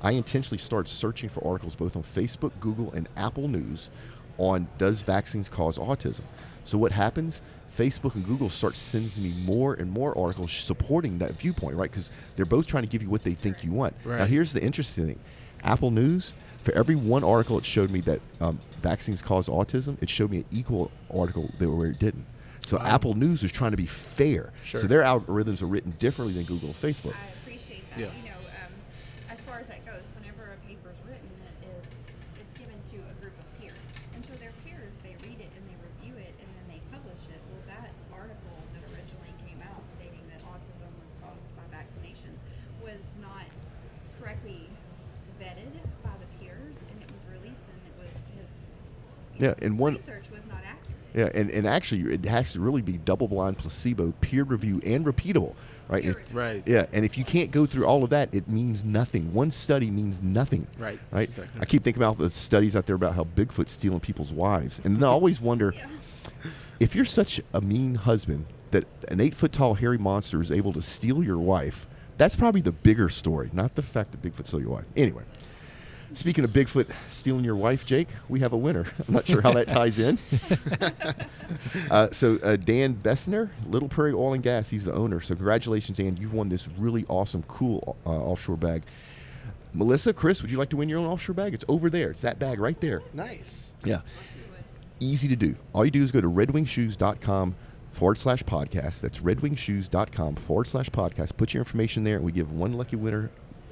I 0.00 0.12
intentionally 0.12 0.58
started 0.58 0.90
searching 0.90 1.28
for 1.28 1.46
articles 1.46 1.74
both 1.74 1.96
on 1.96 2.02
Facebook, 2.02 2.52
Google, 2.60 2.92
and 2.92 3.08
Apple 3.16 3.48
News 3.48 3.90
on 4.38 4.68
does 4.78 5.02
vaccines 5.02 5.48
cause 5.48 5.76
autism. 5.76 6.22
So 6.64 6.78
what 6.78 6.92
happens? 6.92 7.42
Facebook 7.76 8.14
and 8.14 8.26
Google 8.26 8.48
start 8.50 8.76
sending 8.76 9.22
me 9.22 9.32
more 9.44 9.74
and 9.74 9.90
more 9.90 10.16
articles 10.18 10.52
supporting 10.52 11.18
that 11.18 11.32
viewpoint, 11.32 11.76
right? 11.76 11.90
Because 11.90 12.10
they're 12.36 12.44
both 12.44 12.66
trying 12.66 12.82
to 12.82 12.88
give 12.88 13.02
you 13.02 13.08
what 13.10 13.22
they 13.22 13.34
think 13.34 13.62
you 13.64 13.72
want. 13.72 13.94
Now, 14.04 14.24
here's 14.26 14.52
the 14.52 14.62
interesting 14.62 15.06
thing: 15.06 15.18
Apple 15.62 15.90
News, 15.90 16.34
for 16.62 16.72
every 16.72 16.96
one 16.96 17.24
article 17.24 17.58
it 17.58 17.64
showed 17.64 17.90
me 17.90 18.00
that 18.02 18.20
um, 18.40 18.58
vaccines 18.82 19.22
cause 19.22 19.48
autism, 19.48 19.96
it 20.02 20.10
showed 20.10 20.30
me 20.30 20.38
an 20.38 20.44
equal 20.50 20.90
article 21.14 21.50
that 21.58 21.70
where 21.70 21.88
it 21.90 21.98
didn't. 21.98 22.26
So 22.66 22.76
Wow. 22.76 22.84
Apple 22.86 23.14
News 23.14 23.42
was 23.42 23.50
trying 23.52 23.70
to 23.72 23.76
be 23.76 23.86
fair. 23.86 24.52
Sure. 24.64 24.80
So 24.82 24.86
their 24.86 25.02
algorithms 25.02 25.62
are 25.62 25.66
written 25.66 25.92
differently 25.98 26.34
than 26.34 26.44
Google 26.44 26.68
and 26.68 26.78
Facebook. 26.80 27.14
I 27.14 27.28
appreciate 27.42 27.88
that. 27.90 27.98
Yeah. 27.98 28.10
You 28.18 28.30
know, 28.30 28.38
um, 28.62 28.72
as 29.30 29.40
far 29.42 29.58
as 29.58 29.66
that 29.68 29.84
goes, 29.86 30.02
whenever 30.20 30.50
a 30.52 30.58
paper 30.68 30.90
is 30.90 31.00
written, 31.08 31.30
it 31.62 31.66
is 31.66 31.86
it's 32.38 32.54
given 32.58 32.76
to 32.94 32.96
a 33.10 33.14
group 33.22 33.34
of 33.34 33.46
peers, 33.58 33.74
and 34.14 34.22
so 34.26 34.34
their 34.38 34.52
peers 34.62 34.92
they 35.02 35.16
read 35.26 35.40
it 35.40 35.50
and 35.56 35.62
they 35.66 35.76
review 35.82 36.14
it 36.20 36.30
and 36.38 36.48
then 36.60 36.66
they 36.70 36.80
publish 36.94 37.22
it. 37.32 37.40
Well, 37.50 37.64
that 37.74 37.90
article 38.14 38.54
that 38.76 38.82
originally 38.92 39.34
came 39.42 39.58
out 39.66 39.80
stating 39.98 40.22
that 40.30 40.42
autism 40.46 40.90
was 41.00 41.10
caused 41.24 41.48
by 41.58 41.66
vaccinations 41.74 42.38
was 42.84 43.02
not 43.18 43.50
correctly 44.22 44.68
vetted 45.42 45.74
by 46.06 46.14
the 46.22 46.28
peers, 46.38 46.76
and 46.92 46.96
it 47.02 47.08
was 47.10 47.22
released, 47.34 47.66
and 47.66 47.80
it 47.88 47.94
was 47.98 48.14
his 48.36 48.50
you 49.29 49.29
Yeah, 49.40 49.54
and 49.62 49.78
one- 49.78 49.94
research 49.94 50.24
was 50.30 50.40
not 50.48 50.58
accurate. 50.58 50.76
Yeah, 51.12 51.28
and, 51.40 51.50
and 51.50 51.66
actually, 51.66 52.02
it 52.14 52.24
has 52.26 52.52
to 52.52 52.60
really 52.60 52.82
be 52.82 52.92
double 52.98 53.26
blind, 53.26 53.58
placebo, 53.58 54.12
peer 54.20 54.44
review, 54.44 54.80
and 54.84 55.04
repeatable, 55.04 55.54
right? 55.88 56.04
If- 56.04 56.16
Right. 56.32 56.62
Yeah, 56.66 56.86
and 56.92 57.04
if 57.04 57.18
you 57.18 57.24
can't 57.24 57.50
go 57.50 57.66
through 57.66 57.84
all 57.86 58.04
of 58.04 58.10
that, 58.10 58.28
it 58.32 58.48
means 58.48 58.84
nothing. 58.84 59.34
One 59.34 59.50
study 59.50 59.90
means 59.90 60.22
nothing. 60.22 60.68
Right, 60.78 61.00
Right. 61.10 61.28
exactly 61.28 61.60
I 61.60 61.64
keep 61.64 61.82
thinking 61.82 62.00
about 62.02 62.16
the 62.18 62.30
studies 62.30 62.76
out 62.76 62.86
there 62.86 62.94
about 62.96 63.14
how 63.16 63.24
Bigfoot's 63.24 63.72
stealing 63.72 63.98
people's 64.00 64.32
wives, 64.32 64.80
and 64.84 64.94
then 64.96 65.02
I 65.04 65.08
always 65.08 65.40
wonder 65.50 65.74
Yeah. 65.76 65.86
if 66.78 66.94
you're 66.94 67.04
such 67.04 67.40
a 67.52 67.60
mean 67.60 67.96
husband 67.96 68.46
that 68.70 68.84
an 69.08 69.20
eight 69.20 69.34
foot 69.34 69.50
tall 69.50 69.74
hairy 69.74 69.98
monster 69.98 70.40
is 70.40 70.52
able 70.52 70.72
to 70.74 70.82
steal 70.82 71.24
your 71.24 71.38
wife. 71.38 71.88
That's 72.18 72.36
probably 72.36 72.60
the 72.60 72.70
bigger 72.72 73.08
story, 73.08 73.50
not 73.52 73.74
the 73.74 73.82
fact 73.82 74.12
that 74.12 74.22
Bigfoot 74.22 74.46
stole 74.46 74.60
your 74.60 74.70
wife. 74.70 74.84
Anyway. 74.96 75.24
Speaking 76.12 76.44
of 76.44 76.50
Bigfoot 76.50 76.88
stealing 77.10 77.44
your 77.44 77.54
wife, 77.54 77.86
Jake, 77.86 78.08
we 78.28 78.40
have 78.40 78.52
a 78.52 78.56
winner. 78.56 78.86
I'm 79.08 79.14
not 79.14 79.26
sure 79.26 79.40
how 79.40 79.52
that 79.52 79.68
ties 79.68 79.98
in. 79.98 80.18
uh, 81.90 82.08
so 82.10 82.38
uh, 82.42 82.56
Dan 82.56 82.94
Beisner, 82.94 83.50
Little 83.68 83.88
Prairie 83.88 84.12
Oil 84.12 84.32
and 84.32 84.42
Gas, 84.42 84.70
he's 84.70 84.84
the 84.84 84.92
owner. 84.92 85.20
So 85.20 85.34
congratulations, 85.34 85.98
Dan. 85.98 86.16
You've 86.16 86.34
won 86.34 86.48
this 86.48 86.68
really 86.78 87.04
awesome, 87.08 87.44
cool 87.44 87.96
uh, 88.04 88.10
offshore 88.10 88.56
bag. 88.56 88.82
Melissa, 89.72 90.12
Chris, 90.12 90.42
would 90.42 90.50
you 90.50 90.58
like 90.58 90.70
to 90.70 90.76
win 90.76 90.88
your 90.88 90.98
own 90.98 91.06
offshore 91.06 91.34
bag? 91.34 91.54
It's 91.54 91.64
over 91.68 91.88
there. 91.88 92.10
It's 92.10 92.22
that 92.22 92.40
bag 92.40 92.58
right 92.58 92.80
there. 92.80 93.02
Nice. 93.14 93.70
Yeah. 93.84 94.00
Easy 94.98 95.28
to 95.28 95.36
do. 95.36 95.54
All 95.72 95.84
you 95.84 95.90
do 95.92 96.02
is 96.02 96.10
go 96.10 96.20
to 96.20 96.28
redwingshoes.com 96.28 97.54
forward 97.92 98.18
slash 98.18 98.42
podcast. 98.42 99.00
That's 99.00 99.20
redwingshoes.com 99.20 100.36
forward 100.36 100.66
slash 100.66 100.90
podcast. 100.90 101.36
Put 101.36 101.54
your 101.54 101.60
information 101.60 102.02
there, 102.02 102.16
and 102.16 102.24
we 102.24 102.32
give 102.32 102.50
one 102.50 102.72
lucky 102.72 102.96
winner 102.96 103.30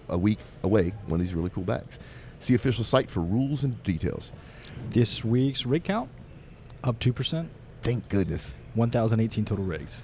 a 0.09 0.17
week 0.17 0.39
away 0.63 0.95
one 1.07 1.21
of 1.21 1.27
these 1.27 1.35
really 1.35 1.51
cool 1.51 1.65
bags. 1.65 1.99
See 2.41 2.55
official 2.55 2.85
site 2.85 3.11
for 3.11 3.21
rules 3.21 3.65
and 3.65 3.83
details. 3.83 4.31
This 4.91 5.25
week's 5.25 5.67
rig 5.67 5.85
count 5.85 6.09
up 6.85 6.99
2%, 7.01 7.49
Thank 7.83 8.09
goodness. 8.09 8.53
1,018 8.75 9.45
total 9.45 9.65
rigs. 9.65 10.03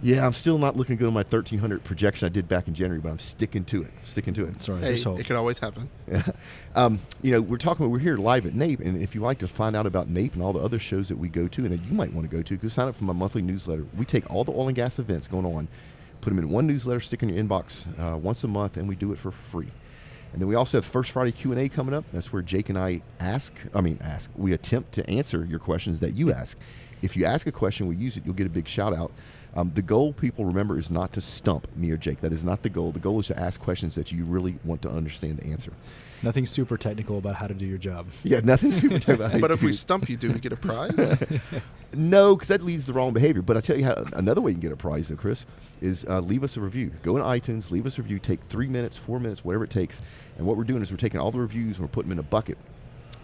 Yeah, 0.00 0.24
I'm 0.24 0.32
still 0.32 0.58
not 0.58 0.76
looking 0.76 0.96
good 0.96 1.08
on 1.08 1.12
my 1.12 1.22
1300 1.22 1.82
projection 1.82 2.26
I 2.26 2.28
did 2.28 2.46
back 2.46 2.68
in 2.68 2.74
January, 2.74 3.00
but 3.00 3.08
I'm 3.10 3.18
sticking 3.18 3.64
to 3.66 3.82
it. 3.82 3.90
Sticking 4.04 4.32
to 4.34 4.44
it. 4.46 4.62
Sorry, 4.62 4.80
Hey, 4.80 4.94
it 4.94 5.26
could 5.26 5.36
always 5.36 5.58
happen. 5.58 5.90
um, 6.76 7.00
you 7.20 7.32
know, 7.32 7.40
we're 7.40 7.56
talking. 7.56 7.90
We're 7.90 7.98
here 7.98 8.16
live 8.16 8.46
at 8.46 8.54
NAPE, 8.54 8.78
and 8.78 9.02
if 9.02 9.16
you 9.16 9.20
like 9.20 9.38
to 9.38 9.48
find 9.48 9.74
out 9.74 9.86
about 9.86 10.08
NAPE 10.08 10.34
and 10.34 10.42
all 10.42 10.52
the 10.52 10.60
other 10.60 10.78
shows 10.78 11.08
that 11.08 11.18
we 11.18 11.28
go 11.28 11.48
to, 11.48 11.64
and 11.64 11.72
that 11.72 11.82
you 11.84 11.92
might 11.94 12.12
want 12.12 12.30
to 12.30 12.36
go 12.36 12.42
to, 12.42 12.56
go 12.56 12.68
sign 12.68 12.86
up 12.86 12.94
for 12.94 13.04
my 13.04 13.12
monthly 13.12 13.42
newsletter. 13.42 13.86
We 13.96 14.04
take 14.04 14.30
all 14.30 14.44
the 14.44 14.52
oil 14.52 14.68
and 14.68 14.76
gas 14.76 15.00
events 15.00 15.26
going 15.26 15.46
on, 15.46 15.66
put 16.20 16.30
them 16.30 16.38
in 16.38 16.48
one 16.48 16.68
newsletter, 16.68 17.00
stick 17.00 17.24
in 17.24 17.28
your 17.30 17.42
inbox 17.42 17.84
uh, 17.98 18.16
once 18.16 18.44
a 18.44 18.48
month, 18.48 18.76
and 18.76 18.88
we 18.88 18.94
do 18.94 19.12
it 19.12 19.18
for 19.18 19.32
free. 19.32 19.72
And 20.32 20.40
then 20.40 20.48
we 20.48 20.54
also 20.54 20.78
have 20.78 20.84
First 20.84 21.10
Friday 21.10 21.32
Q 21.32 21.52
and 21.52 21.60
A 21.60 21.68
coming 21.68 21.94
up. 21.94 22.04
That's 22.12 22.32
where 22.32 22.42
Jake 22.42 22.68
and 22.68 22.78
I 22.78 23.02
ask. 23.18 23.52
I 23.74 23.80
mean, 23.80 23.98
ask. 24.00 24.30
We 24.36 24.52
attempt 24.52 24.92
to 24.92 25.08
answer 25.08 25.44
your 25.44 25.58
questions 25.58 26.00
that 26.00 26.14
you 26.14 26.32
ask. 26.32 26.58
If 27.02 27.16
you 27.16 27.24
ask 27.24 27.46
a 27.46 27.52
question, 27.52 27.86
we 27.86 27.96
use 27.96 28.16
it. 28.16 28.24
You'll 28.24 28.34
get 28.34 28.46
a 28.46 28.50
big 28.50 28.68
shout 28.68 28.94
out. 28.94 29.12
Um, 29.54 29.72
the 29.74 29.82
goal, 29.82 30.12
people 30.12 30.44
remember, 30.44 30.78
is 30.78 30.90
not 30.90 31.12
to 31.14 31.20
stump 31.20 31.74
me 31.76 31.90
or 31.90 31.96
Jake. 31.96 32.20
That 32.20 32.32
is 32.32 32.44
not 32.44 32.62
the 32.62 32.68
goal. 32.68 32.92
The 32.92 32.98
goal 32.98 33.18
is 33.20 33.28
to 33.28 33.38
ask 33.38 33.60
questions 33.60 33.94
that 33.94 34.12
you 34.12 34.24
really 34.24 34.58
want 34.64 34.82
to 34.82 34.90
understand 34.90 35.38
the 35.38 35.46
answer. 35.46 35.72
Nothing 36.22 36.46
super 36.46 36.76
technical 36.76 37.18
about 37.18 37.36
how 37.36 37.46
to 37.46 37.54
do 37.54 37.64
your 37.64 37.78
job. 37.78 38.06
Yeah, 38.24 38.40
nothing 38.40 38.72
super 38.72 38.98
type 38.98 39.20
of 39.20 39.40
But 39.40 39.50
if 39.50 39.62
we 39.62 39.72
stump 39.72 40.08
you, 40.08 40.16
do 40.16 40.30
we 40.32 40.38
get 40.38 40.52
a 40.52 40.56
prize? 40.56 41.16
no, 41.94 42.34
because 42.34 42.48
that 42.48 42.62
leads 42.62 42.86
to 42.86 42.92
the 42.92 42.98
wrong 42.98 43.12
behavior. 43.12 43.42
But 43.42 43.56
I 43.56 43.60
tell 43.60 43.78
you 43.78 43.84
how 43.84 44.04
another 44.12 44.40
way 44.40 44.50
you 44.50 44.56
can 44.56 44.60
get 44.60 44.72
a 44.72 44.76
prize, 44.76 45.08
though, 45.08 45.16
Chris, 45.16 45.46
is 45.80 46.04
uh, 46.08 46.20
leave 46.20 46.44
us 46.44 46.56
a 46.56 46.60
review. 46.60 46.92
Go 47.02 47.16
in 47.16 47.22
iTunes, 47.22 47.70
leave 47.70 47.86
us 47.86 47.98
a 47.98 48.02
review. 48.02 48.18
Take 48.18 48.40
three 48.48 48.68
minutes, 48.68 48.96
four 48.96 49.18
minutes, 49.18 49.44
whatever 49.44 49.64
it 49.64 49.70
takes. 49.70 50.02
And 50.36 50.46
what 50.46 50.56
we're 50.56 50.64
doing 50.64 50.82
is 50.82 50.90
we're 50.90 50.98
taking 50.98 51.20
all 51.20 51.30
the 51.30 51.40
reviews 51.40 51.78
and 51.78 51.86
we're 51.86 51.92
putting 51.92 52.10
them 52.10 52.18
in 52.18 52.24
a 52.24 52.28
bucket. 52.28 52.58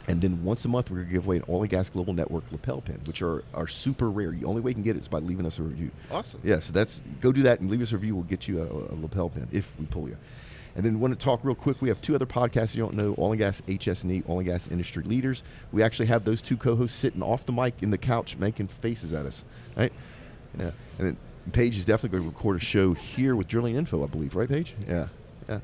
And 0.06 0.20
then 0.20 0.44
once 0.44 0.64
a 0.64 0.68
month, 0.68 0.90
we're 0.90 0.98
going 0.98 1.08
to 1.08 1.12
give 1.14 1.26
away 1.26 1.36
an 1.36 1.44
Oil 1.48 1.62
and 1.62 1.70
Gas 1.70 1.88
Global 1.88 2.12
Network 2.12 2.44
lapel 2.52 2.82
pin, 2.82 3.00
which 3.06 3.22
are, 3.22 3.42
are 3.54 3.66
super 3.66 4.10
rare. 4.10 4.32
The 4.32 4.44
only 4.44 4.60
way 4.60 4.70
you 4.70 4.74
can 4.74 4.82
get 4.82 4.96
it 4.96 5.00
is 5.00 5.08
by 5.08 5.18
leaving 5.18 5.46
us 5.46 5.58
a 5.58 5.62
review. 5.62 5.90
Awesome. 6.10 6.40
Yeah, 6.44 6.60
so 6.60 6.72
that's 6.72 7.00
go 7.20 7.32
do 7.32 7.42
that 7.42 7.60
and 7.60 7.70
leave 7.70 7.80
us 7.80 7.92
a 7.92 7.96
review. 7.96 8.14
We'll 8.16 8.24
get 8.24 8.46
you 8.46 8.60
a, 8.60 8.94
a 8.94 8.96
lapel 9.00 9.30
pin 9.30 9.48
if 9.50 9.78
we 9.78 9.86
pull 9.86 10.08
you. 10.08 10.18
And 10.76 10.84
then 10.84 10.98
want 10.98 11.18
to 11.18 11.24
talk 11.24 11.40
real 11.44 11.54
quick. 11.54 11.80
We 11.80 11.88
have 11.88 12.02
two 12.02 12.14
other 12.14 12.26
podcasts 12.26 12.74
you 12.74 12.82
don't 12.82 12.94
know: 12.94 13.14
Oil 13.16 13.32
and 13.32 13.38
Gas 13.38 13.62
HS&E, 13.62 14.24
Oil 14.28 14.40
and 14.40 14.46
Gas 14.46 14.68
Industry 14.68 15.04
Leaders. 15.04 15.42
We 15.72 15.82
actually 15.82 16.06
have 16.06 16.24
those 16.24 16.42
two 16.42 16.56
co-hosts 16.56 16.98
sitting 16.98 17.22
off 17.22 17.46
the 17.46 17.52
mic 17.52 17.82
in 17.82 17.90
the 17.90 17.98
couch 17.98 18.36
making 18.36 18.68
faces 18.68 19.12
at 19.12 19.24
us, 19.24 19.44
right? 19.76 19.92
Yeah. 20.58 20.72
And 20.98 21.08
then 21.08 21.16
Paige 21.52 21.78
is 21.78 21.86
definitely 21.86 22.18
going 22.18 22.30
to 22.30 22.36
record 22.36 22.56
a 22.56 22.64
show 22.64 22.92
here 22.92 23.36
with 23.36 23.48
Drillinginfo, 23.48 24.02
I 24.02 24.06
believe, 24.06 24.34
right, 24.34 24.48
Paige? 24.48 24.74
Yeah, 24.88 25.08
yeah. 25.48 25.60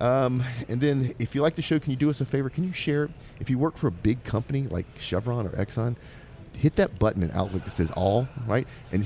Um, 0.00 0.44
and 0.68 0.80
then, 0.80 1.14
if 1.18 1.34
you 1.34 1.42
like 1.42 1.54
the 1.54 1.62
show, 1.62 1.78
can 1.78 1.90
you 1.90 1.96
do 1.96 2.10
us 2.10 2.20
a 2.20 2.24
favor? 2.24 2.50
Can 2.50 2.64
you 2.64 2.72
share 2.72 3.04
it? 3.04 3.10
If 3.40 3.48
you 3.48 3.58
work 3.58 3.76
for 3.76 3.86
a 3.86 3.92
big 3.92 4.24
company 4.24 4.62
like 4.64 4.86
Chevron 4.98 5.46
or 5.46 5.50
Exxon, 5.50 5.96
hit 6.52 6.76
that 6.76 6.98
button 6.98 7.22
in 7.22 7.30
Outlook 7.32 7.64
that 7.64 7.76
says 7.76 7.90
all, 7.92 8.28
right? 8.46 8.66
And 8.92 9.04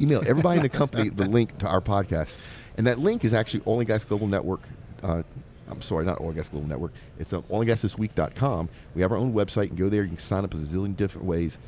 email 0.00 0.22
everybody 0.26 0.58
in 0.58 0.62
the 0.62 0.68
company 0.68 1.08
the 1.08 1.24
link 1.28 1.56
to 1.58 1.68
our 1.68 1.80
podcast. 1.80 2.38
And 2.76 2.86
that 2.86 2.98
link 2.98 3.24
is 3.24 3.32
actually 3.32 3.62
Oil 3.66 3.78
and 3.78 3.86
Gas 3.86 4.04
Global 4.04 4.26
Network. 4.26 4.60
Uh, 5.02 5.22
I'm 5.68 5.82
sorry, 5.82 6.04
not 6.04 6.20
Oil 6.20 6.28
and 6.28 6.36
Gas 6.36 6.48
Global 6.48 6.68
Network. 6.68 6.92
It's 7.18 7.32
uh, 7.32 7.40
oilandgasthisweek.com. 7.42 8.68
We 8.94 9.02
have 9.02 9.12
our 9.12 9.18
own 9.18 9.32
website. 9.32 9.64
You 9.64 9.68
can 9.68 9.76
go 9.76 9.88
there. 9.88 10.02
You 10.02 10.08
can 10.08 10.18
sign 10.18 10.44
up 10.44 10.52
a 10.54 10.56
zillion 10.56 10.96
different 10.96 11.26
ways. 11.26 11.58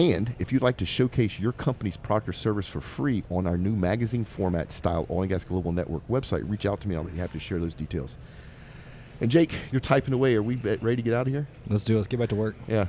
And 0.00 0.34
if 0.38 0.50
you'd 0.50 0.62
like 0.62 0.78
to 0.78 0.86
showcase 0.86 1.38
your 1.38 1.52
company's 1.52 1.98
product 1.98 2.30
or 2.30 2.32
service 2.32 2.66
for 2.66 2.80
free 2.80 3.22
on 3.28 3.46
our 3.46 3.58
new 3.58 3.76
magazine 3.76 4.24
format 4.24 4.72
style 4.72 5.06
Oil 5.10 5.20
and 5.20 5.28
Gas 5.28 5.44
Global 5.44 5.72
Network 5.72 6.08
website, 6.08 6.48
reach 6.48 6.64
out 6.64 6.80
to 6.80 6.88
me. 6.88 6.96
I'll 6.96 7.04
be 7.04 7.18
happy 7.18 7.34
to 7.34 7.38
share 7.38 7.58
those 7.58 7.74
details. 7.74 8.16
And 9.20 9.30
Jake, 9.30 9.54
you're 9.70 9.80
typing 9.82 10.14
away. 10.14 10.36
Are 10.36 10.42
we 10.42 10.56
ready 10.56 10.96
to 10.96 11.02
get 11.02 11.12
out 11.12 11.26
of 11.26 11.32
here? 11.34 11.46
Let's 11.68 11.84
do 11.84 11.92
it. 11.92 11.96
Let's 11.96 12.08
get 12.08 12.18
back 12.18 12.30
to 12.30 12.34
work. 12.34 12.56
Yeah. 12.66 12.86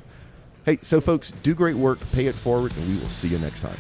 Hey, 0.64 0.80
so 0.84 1.02
folks, 1.02 1.34
do 1.44 1.54
great 1.54 1.76
work, 1.76 2.00
pay 2.14 2.28
it 2.28 2.36
forward, 2.36 2.72
and 2.78 2.88
we 2.88 2.98
will 2.98 3.10
see 3.10 3.28
you 3.28 3.40
next 3.40 3.60
time. 3.60 3.78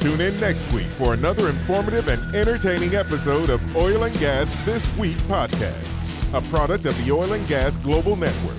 Tune 0.00 0.20
in 0.20 0.40
next 0.40 0.72
week 0.72 0.88
for 0.98 1.14
another 1.14 1.48
informative 1.48 2.08
and 2.08 2.34
entertaining 2.34 2.96
episode 2.96 3.50
of 3.50 3.76
Oil 3.76 4.02
and 4.02 4.18
Gas 4.18 4.52
This 4.64 4.92
Week 4.96 5.16
podcast, 5.28 6.34
a 6.34 6.40
product 6.48 6.86
of 6.86 7.04
the 7.04 7.12
Oil 7.12 7.34
and 7.34 7.46
Gas 7.46 7.76
Global 7.76 8.16
Network. 8.16 8.56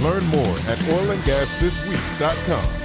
Learn 0.00 0.24
more 0.26 0.58
at 0.66 0.78
oilandgasthisweek.com. 0.78 2.79